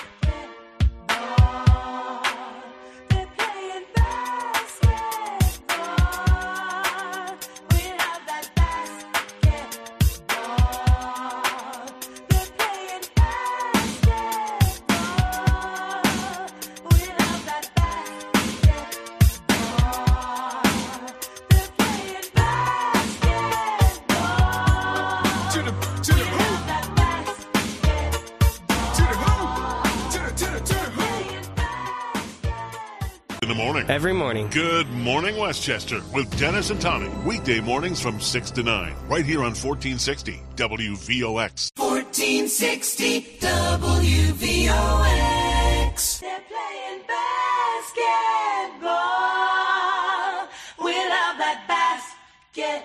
[33.88, 34.48] Every morning.
[34.50, 37.08] Good morning, Westchester, with Dennis and Tommy.
[37.24, 41.70] Weekday mornings from 6 to 9, right here on 1460 WVOX.
[41.74, 44.68] 1460 WVOX.
[46.20, 48.92] They're playing basketball.
[50.84, 51.64] We love that
[52.52, 52.84] basketball.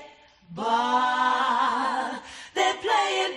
[2.55, 3.33] They're playing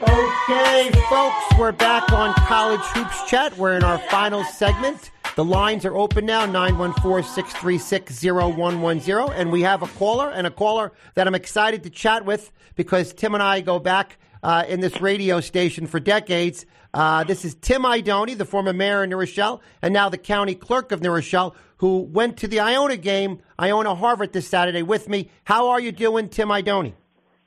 [0.48, 3.58] Okay, folks, we're back on College Hoops Chat.
[3.58, 5.10] We're in our final segment.
[5.36, 9.32] The lines are open now, 914-636-0110.
[9.36, 13.12] And we have a caller, and a caller that I'm excited to chat with because
[13.12, 16.64] Tim and I go back uh, in this radio station for decades.
[16.94, 20.54] Uh, this is Tim Idoni, the former mayor of New Rochelle, and now the county
[20.54, 25.06] clerk of New Rochelle, who went to the Iona game, Iona Harvard, this Saturday with
[25.06, 25.28] me.
[25.44, 26.94] How are you doing, Tim Idoni?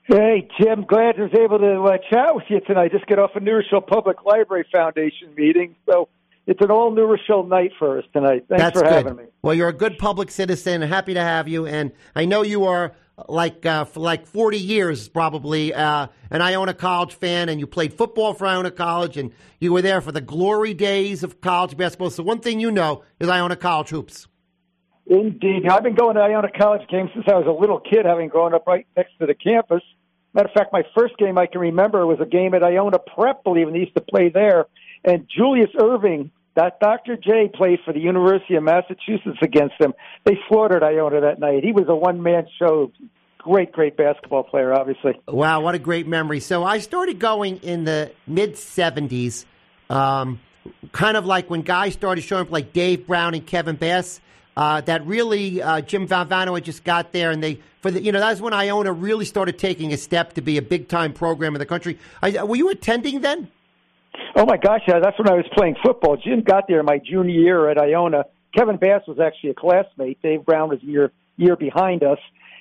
[0.04, 2.92] Hey, Tim, glad I was able to uh, chat with you tonight.
[2.92, 6.08] Just got off a New Rochelle Public Library Foundation meeting, so
[6.46, 8.46] it's an all New Rochelle night for us tonight.
[8.48, 8.92] Thanks That's for good.
[8.92, 9.24] having me.
[9.42, 10.82] Well, you're a good public citizen.
[10.82, 12.92] Happy to have you, and I know you are
[13.28, 17.94] like uh, for like 40 years probably uh, an Iona College fan, and you played
[17.94, 22.10] football for Iona College, and you were there for the glory days of college basketball.
[22.10, 24.26] So one thing you know is Iona College hoops.
[25.06, 25.66] Indeed.
[25.68, 28.54] I've been going to Iona College games since I was a little kid, having grown
[28.54, 29.82] up right next to the campus.
[30.32, 33.42] Matter of fact, my first game I can remember was a game at Iona Prep,
[33.42, 34.66] believe it, they used to play there.
[35.04, 37.16] And Julius Erving, that Dr.
[37.16, 39.94] J played for the University of Massachusetts against them.
[40.24, 41.64] They slaughtered Iona that night.
[41.64, 42.92] He was a one man show.
[43.38, 45.18] Great, great basketball player, obviously.
[45.26, 46.40] Wow, what a great memory.
[46.40, 49.46] So I started going in the mid 70s,
[49.88, 50.40] um,
[50.92, 54.20] kind of like when guys started showing up like Dave Brown and Kevin Bass.
[54.56, 58.12] Uh, that really uh, Jim Valvano had just got there, and they for the you
[58.12, 61.14] know that was when Iona really started taking a step to be a big time
[61.14, 61.98] program in the country.
[62.20, 63.48] I, were you attending then?
[64.36, 66.16] Oh my gosh, yeah, that's when I was playing football.
[66.16, 68.24] Jim got there my junior year at Iona.
[68.56, 70.20] Kevin Bass was actually a classmate.
[70.22, 72.18] Dave Brown was a year year behind us,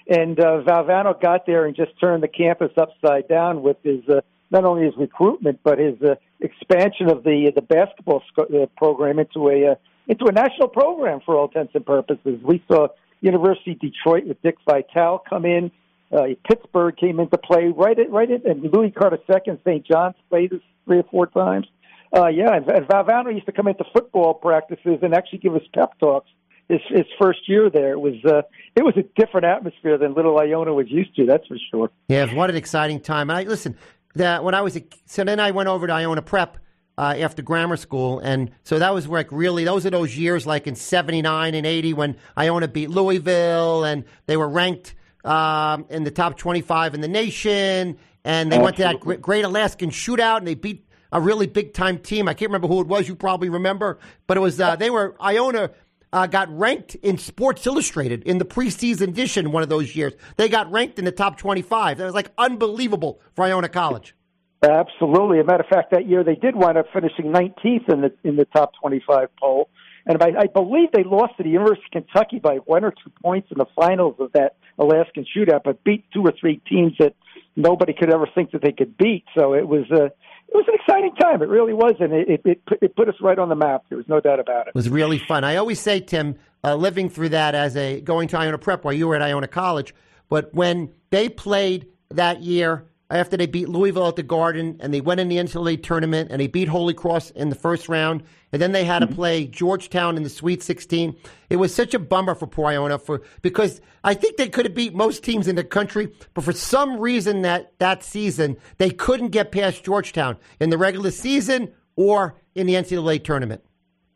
[0.07, 4.21] and uh, Valvano got there and just turned the campus upside down with his uh,
[4.51, 9.19] not only his recruitment but his uh, expansion of the the basketball sc- uh, program
[9.19, 9.75] into a uh,
[10.07, 12.39] into a national program for all intents and purposes.
[12.43, 12.87] We saw
[13.21, 15.71] University of Detroit with Dick Vitale come in.
[16.11, 19.85] Uh, Pittsburgh came into play right at right at and Louis Carter II, St.
[19.85, 21.67] John's played us three or four times.
[22.15, 25.61] Uh, yeah, and, and Valvano used to come into football practices and actually give us
[25.73, 26.29] pep talks.
[26.67, 28.41] His his first year there it was uh,
[28.75, 31.25] it was a different atmosphere than Little Iona was used to.
[31.25, 31.91] That's for sure.
[32.07, 33.29] Yeah, what an exciting time.
[33.29, 33.75] I listen,
[34.15, 36.57] that when I was a, so then I went over to Iona Prep
[36.97, 40.67] uh, after grammar school, and so that was like really those are those years like
[40.67, 46.11] in '79 and '80 when Iona beat Louisville, and they were ranked um, in the
[46.11, 50.47] top 25 in the nation, and they went to that great, great Alaskan shootout, and
[50.47, 52.27] they beat a really big time team.
[52.27, 53.07] I can't remember who it was.
[53.07, 55.71] You probably remember, but it was uh, they were Iona.
[56.11, 60.13] Uh, got ranked in Sports Illustrated in the preseason edition one of those years.
[60.37, 61.99] They got ranked in the top 25.
[61.99, 64.15] That was like unbelievable for Iona College.
[64.63, 65.37] Absolutely.
[65.37, 68.13] As a matter of fact, that year they did wind up finishing 19th in the
[68.23, 69.69] in the top 25 poll,
[70.05, 73.11] and I, I believe they lost to the University of Kentucky by one or two
[73.21, 77.13] points in the finals of that Alaskan shootout, but beat two or three teams that
[77.55, 79.25] nobody could ever think that they could beat.
[79.37, 81.43] So it was a it was an exciting time.
[81.43, 83.83] It really was, and it it, it, put, it put us right on the map.
[83.89, 84.69] There was no doubt about it.
[84.69, 85.43] It was really fun.
[85.43, 88.93] I always say, Tim, uh, living through that as a going to Iona Prep while
[88.93, 89.93] you were at Iona College,
[90.29, 95.01] but when they played that year after they beat Louisville at the Garden and they
[95.01, 98.61] went in the NCAA tournament and they beat Holy Cross in the first round and
[98.61, 101.15] then they had to play Georgetown in the Sweet 16.
[101.49, 104.75] It was such a bummer for poor Iona for because I think they could have
[104.75, 109.29] beat most teams in the country, but for some reason that that season they couldn't
[109.29, 113.63] get past Georgetown in the regular season or in the NCAA tournament.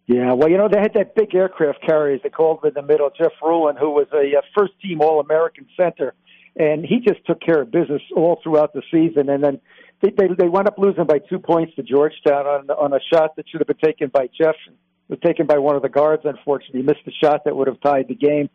[0.05, 2.81] Yeah, well, you know, they had that big aircraft carrier they called him in the
[2.81, 6.13] middle, Jeff Ruland, who was a uh, first team All American center.
[6.55, 9.29] And he just took care of business all throughout the season.
[9.29, 9.59] And then
[10.01, 13.35] they, they, they wound up losing by two points to Georgetown on, on a shot
[13.35, 14.55] that should have been taken by Jeff.
[14.67, 14.73] It
[15.09, 16.81] was taken by one of the guards, unfortunately.
[16.81, 18.49] He missed the shot that would have tied the game.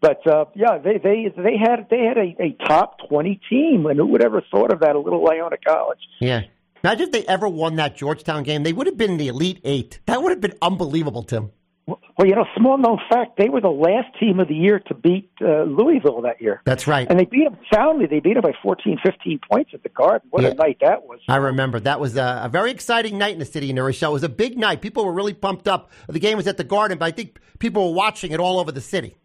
[0.00, 3.98] But uh, yeah, they they they had they had a, a top twenty team, and
[3.98, 4.94] who would ever thought of that?
[4.94, 6.00] A little Iona College.
[6.20, 6.42] Yeah.
[6.84, 8.62] Imagine if they ever won that Georgetown game.
[8.62, 10.00] They would have been in the Elite Eight.
[10.04, 11.50] That would have been unbelievable, Tim.
[11.86, 14.94] Well, you know, small known fact, they were the last team of the year to
[14.94, 16.60] beat uh, Louisville that year.
[16.64, 17.06] That's right.
[17.08, 18.06] And they beat them soundly.
[18.06, 20.26] They beat them by 14, 15 points at the Garden.
[20.30, 20.48] What Yeah.
[20.50, 21.20] a night that was.
[21.28, 24.10] I remember that was a, a very exciting night in the city of New Rochelle.
[24.10, 24.80] It was a big night.
[24.80, 25.90] People were really pumped up.
[26.08, 28.72] The game was at the Garden, but I think people were watching it all over
[28.72, 29.16] the city.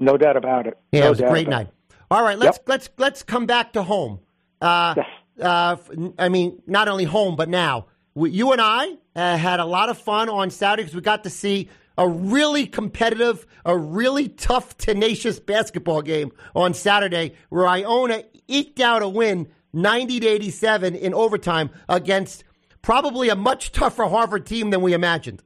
[0.00, 0.76] No doubt about it.
[0.90, 1.68] Yeah, no it was a great night.
[2.10, 2.68] All right, let's Yep.
[2.68, 4.18] let's let's come back to home.
[4.60, 5.06] Uh, Yes.
[5.40, 5.76] uh,
[6.18, 7.86] I mean, not only home, but now
[8.16, 11.30] you and I uh, had a lot of fun on Saturday because we got to
[11.30, 18.80] see a really competitive, a really tough, tenacious basketball game on Saturday, where Iona eked
[18.80, 22.44] out a win, ninety to eighty-seven in overtime against
[22.82, 25.42] probably a much tougher Harvard team than we imagined.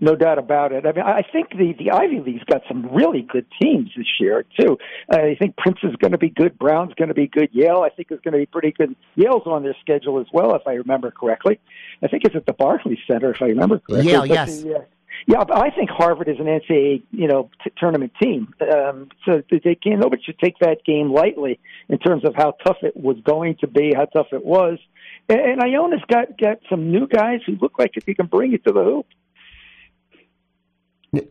[0.00, 0.84] No doubt about it.
[0.84, 4.44] I mean, I think the the Ivy League's got some really good teams this year
[4.58, 4.76] too.
[5.08, 6.58] I think Prince is going to be good.
[6.58, 7.48] Brown's going to be good.
[7.52, 8.96] Yale, I think, is going to be pretty good.
[9.14, 11.60] Yale's on their schedule as well, if I remember correctly.
[12.02, 14.10] I think it's at the Barclays Center, if I remember correctly.
[14.10, 14.62] Yale, yes.
[14.62, 14.82] the, uh,
[15.26, 18.52] yeah, I think Harvard is an NCAA, you know, t- tournament team.
[18.60, 20.00] Um, so they can't.
[20.00, 21.58] Nobody should take that game lightly
[21.88, 24.78] in terms of how tough it was going to be, how tough it was.
[25.28, 28.52] And, and Iona's got got some new guys who look like if you can bring
[28.52, 29.06] it to the hoop.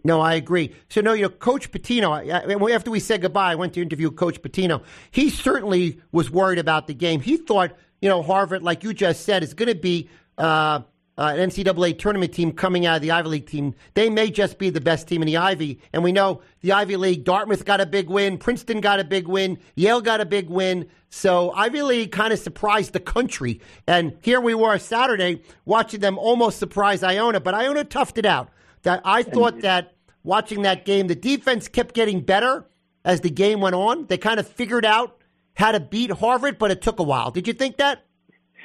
[0.04, 0.74] No, I agree.
[0.90, 4.42] So, no, you know, Coach Pitino, after we said goodbye, I went to interview Coach
[4.42, 4.82] Pitino.
[5.12, 7.20] He certainly was worried about the game.
[7.20, 10.82] He thought, you know, Harvard, like you just said, is going to be uh,
[11.18, 13.76] uh, an NCAA tournament team coming out of the Ivy League team.
[13.94, 15.80] They may just be the best team in the Ivy.
[15.94, 19.28] And we know the Ivy League, Dartmouth got a big win, Princeton got a big
[19.28, 20.88] win, Yale got a big win.
[21.10, 23.62] So Ivy League kind of surprised the country.
[23.88, 28.50] And here we were Saturday watching them almost surprise Iona, but Iona toughed it out
[28.82, 29.94] that I thought that
[30.24, 32.66] watching that game, the defense kept getting better
[33.06, 34.08] as the game went on.
[34.08, 35.18] They kind of figured out
[35.56, 37.32] how to beat Harvard, but it took a while.
[37.32, 38.06] Did you think that?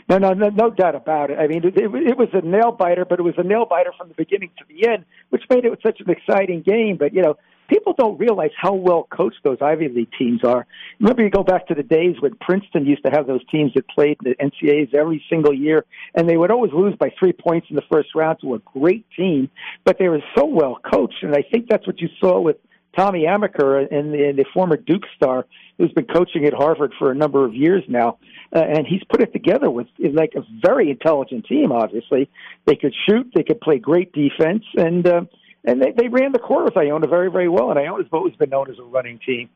[0.08, 1.38] No, no, no, no doubt about it.
[1.38, 4.08] I mean, it, it, was a nail biter, but it was a nail biter from
[4.08, 6.96] the beginning to the end, which made it such an exciting game.
[6.98, 7.36] But you know,
[7.68, 10.66] people don't realize how well coached those Ivy League teams are.
[10.98, 13.86] Remember, you go back to the days when Princeton used to have those teams that
[13.88, 15.84] played in the NCAAs every single year,
[16.14, 19.04] and they would always lose by three points in the first round to a great
[19.14, 19.50] team,
[19.84, 22.56] but they were so well coached, and I think that's what you saw with
[22.96, 25.46] Tommy Amaker and the, the former Duke star
[25.78, 28.18] who's been coaching at Harvard for a number of years now.
[28.54, 31.70] Uh, and he's put it together with like a very intelligent team.
[31.70, 32.30] Obviously,
[32.66, 35.20] they could shoot, they could play great defense, and uh,
[35.64, 37.70] and they, they ran the court with Iona very very well.
[37.70, 39.50] And Iona's always been known as a running team.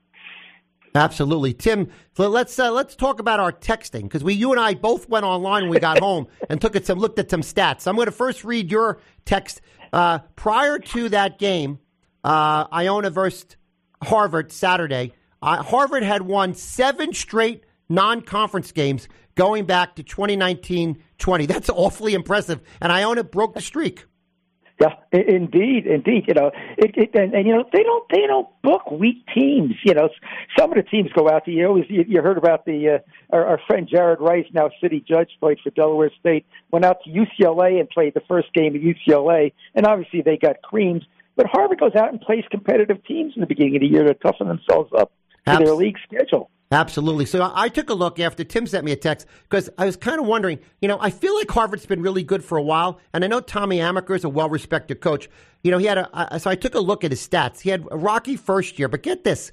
[0.95, 1.89] Absolutely, Tim.
[2.17, 5.25] So let's uh, let's talk about our texting because we, you and I, both went
[5.25, 7.87] online when we got home and took at some looked at some stats.
[7.87, 9.63] I'm going to first read your text.
[9.93, 11.79] Uh, prior to that game,
[12.25, 13.47] uh, Iona versus
[14.03, 21.47] Harvard Saturday, uh, Harvard had won seven straight non-conference games going back to 2019-20.
[21.47, 24.05] That's awfully impressive, and Iona broke the streak.
[24.81, 26.25] Yeah, indeed, indeed.
[26.27, 29.75] You know, it, it, and, and you know they don't they don't book weak teams.
[29.85, 30.09] You know,
[30.59, 31.45] some of the teams go out.
[31.45, 34.71] To, you always you, you heard about the uh, our, our friend Jared Rice, now
[34.81, 36.47] city judge, played for Delaware State.
[36.73, 40.63] Went out to UCLA and played the first game at UCLA, and obviously they got
[40.63, 41.07] creamed.
[41.37, 44.15] But Harvard goes out and plays competitive teams in the beginning of the year to
[44.15, 45.13] toughen themselves up
[45.47, 46.51] to their league schedule.
[46.73, 47.27] Absolutely.
[47.27, 50.19] So I took a look after Tim sent me a text because I was kind
[50.19, 53.23] of wondering, you know, I feel like Harvard's been really good for a while, and
[53.23, 55.29] I know Tommy Amaker is a well respected coach.
[55.63, 57.61] You know, he had a, so I took a look at his stats.
[57.61, 59.53] He had a rocky first year, but get this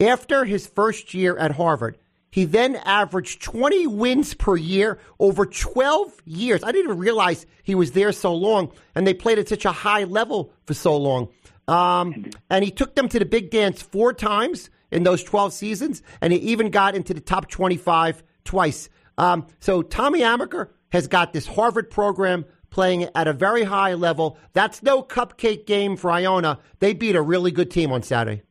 [0.00, 1.98] after his first year at Harvard,
[2.30, 6.62] he then averaged 20 wins per year over 12 years.
[6.62, 9.72] I didn't even realize he was there so long, and they played at such a
[9.72, 11.28] high level for so long.
[11.66, 16.02] Um, and he took them to the big dance four times in those 12 seasons,
[16.20, 18.88] and he even got into the top 25 twice.
[19.18, 24.38] Um, so Tommy Amaker has got this Harvard program playing at a very high level.
[24.52, 26.60] That's no cupcake game for Iona.
[26.78, 28.42] They beat a really good team on Saturday.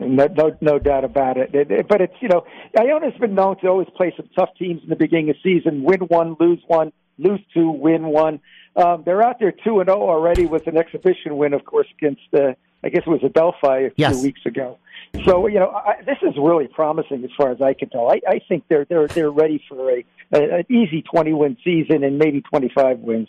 [0.00, 1.52] No, no, no doubt about it.
[1.88, 2.44] But it's you know,
[2.78, 5.82] Iona's been known to always play some tough teams in the beginning of the season,
[5.82, 8.40] win one, lose one, lose two, win one.
[8.76, 12.22] Um, they're out there two and zero already with an exhibition win, of course, against
[12.32, 12.52] uh,
[12.84, 14.14] I guess it was Adelphi a Yes.
[14.14, 14.78] few weeks ago.
[15.24, 18.10] So you know, I, this is really promising as far as I can tell.
[18.10, 22.04] I, I think they're they're they're ready for a, a an easy twenty win season
[22.04, 23.28] and maybe twenty five wins.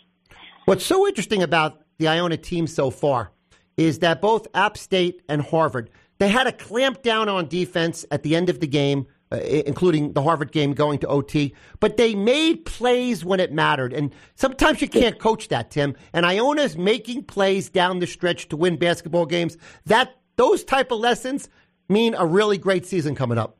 [0.66, 3.32] What's so interesting about the Iona team so far
[3.76, 8.22] is that both App State and Harvard they had to clamp down on defense at
[8.22, 11.54] the end of the game, uh, including the Harvard game going to OT.
[11.78, 15.94] But they made plays when it mattered, and sometimes you can't coach that, Tim.
[16.12, 19.56] And Iona's making plays down the stretch to win basketball games.
[19.86, 21.48] That those type of lessons
[21.88, 23.56] mean a really great season coming up.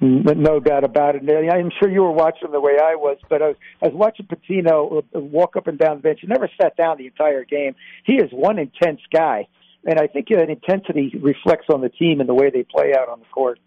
[0.00, 1.22] But no doubt about it.
[1.22, 3.94] And I'm sure you were watching the way I was, but I was, I was
[3.94, 6.20] watching Pitino uh, walk up and down the bench.
[6.22, 7.74] He never sat down the entire game.
[8.04, 9.48] He is one intense guy,
[9.84, 13.10] and I think that intensity reflects on the team and the way they play out
[13.10, 13.58] on the court.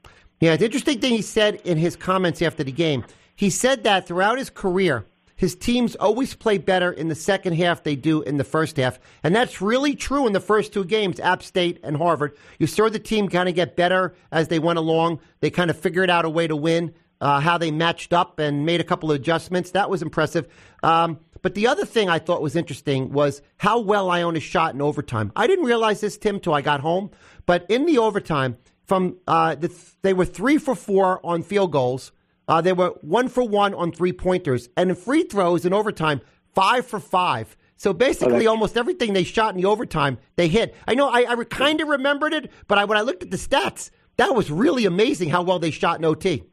[0.44, 4.06] Yeah, the interesting thing he said in his comments after the game, he said that
[4.06, 5.06] throughout his career,
[5.38, 9.00] his teams always play better in the second half they do in the first half.
[9.24, 12.36] And that's really true in the first two games, App State and Harvard.
[12.60, 15.22] You saw the team kind of get better as they went along.
[15.40, 18.66] They kind of figured out a way to win, uh, how they matched up and
[18.66, 19.72] made a couple of adjustments.
[19.72, 20.50] That was impressive.
[20.84, 24.82] Um, but the other thing I thought was interesting was how well Iona shot in
[24.82, 25.32] overtime.
[25.38, 27.12] I didn't realize this, Tim, till I got home.
[27.46, 31.72] But in the overtime, from uh, the th- they were three for four on field
[31.72, 32.12] goals.
[32.48, 36.22] Uh, they were one for one on three pointers, and in free throws in overtime,
[36.54, 37.56] five for five.
[37.78, 40.76] So basically, almost everything they shot in the overtime, they hit.
[40.88, 43.38] I know I, I kind of remembered it, but I, when I looked at the
[43.38, 46.44] stats, that was really amazing how well they shot in OT.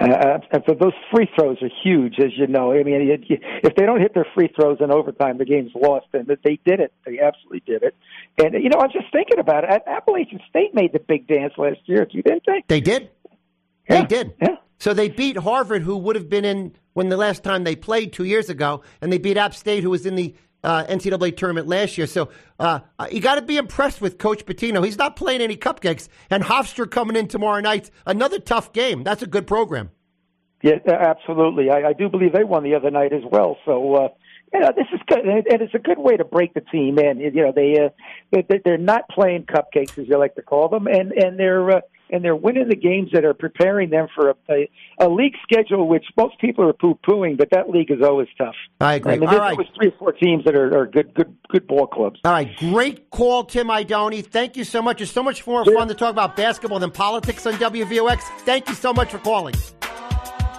[0.00, 2.72] Uh, and so those free throws are huge, as you know.
[2.72, 3.20] I mean, it,
[3.62, 6.06] if they don't hit their free throws in overtime, the game's lost.
[6.12, 6.92] And they did it.
[7.06, 7.94] They absolutely did it.
[8.38, 9.82] And you know, I was just thinking about it.
[9.86, 12.64] Appalachian State made the big dance last year, didn't they?
[12.66, 13.10] They did.
[13.88, 14.34] Yeah, They did.
[14.40, 14.56] yeah.
[14.78, 18.12] So they beat Harvard, who would have been in when the last time they played
[18.12, 21.68] two years ago, and they beat App State, who was in the uh, NCAA tournament
[21.68, 22.06] last year.
[22.06, 24.84] So uh, uh, you got to be impressed with Coach Pitino.
[24.84, 26.08] He's not playing any cupcakes.
[26.30, 29.04] And Hofstra coming in tomorrow night, another tough game.
[29.04, 29.90] That's a good program.
[30.62, 31.70] Yeah, absolutely.
[31.70, 33.58] I, I do believe they won the other night as well.
[33.66, 34.08] So, uh,
[34.54, 37.18] you know, this is good, and it's a good way to break the team in.
[37.20, 37.88] You know, they uh,
[38.48, 41.80] they- they're not playing cupcakes, as you like to call them, and and they're uh,
[42.10, 45.88] and they're winning the games that are preparing them for a, a, a league schedule,
[45.88, 48.54] which most people are poo pooing, but that league is always tough.
[48.80, 49.14] I agree.
[49.14, 49.52] I mean, All there's right.
[49.52, 52.20] always three or four teams that are, are good, good, good ball clubs.
[52.24, 54.24] All right, great call, Tim Idoni.
[54.24, 55.00] Thank you so much.
[55.00, 58.20] It's so much more fun to talk about basketball than politics on WVOX.
[58.44, 59.54] Thank you so much for calling.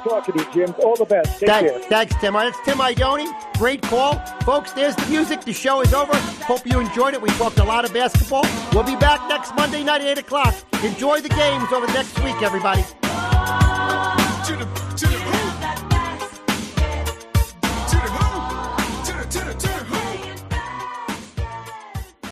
[0.05, 0.75] Talking to you, Jim.
[0.83, 1.39] All the best.
[1.39, 1.69] Take care.
[1.69, 2.33] Thanks, thanks, Tim.
[2.33, 3.25] That's Tim Idoni.
[3.57, 4.19] Great call.
[4.43, 5.41] Folks, there's the music.
[5.41, 6.15] The show is over.
[6.45, 7.21] Hope you enjoyed it.
[7.21, 8.45] We talked a lot of basketball.
[8.71, 10.53] We'll be back next Monday night at 8 o'clock.
[10.83, 12.83] Enjoy the games over the next week, everybody.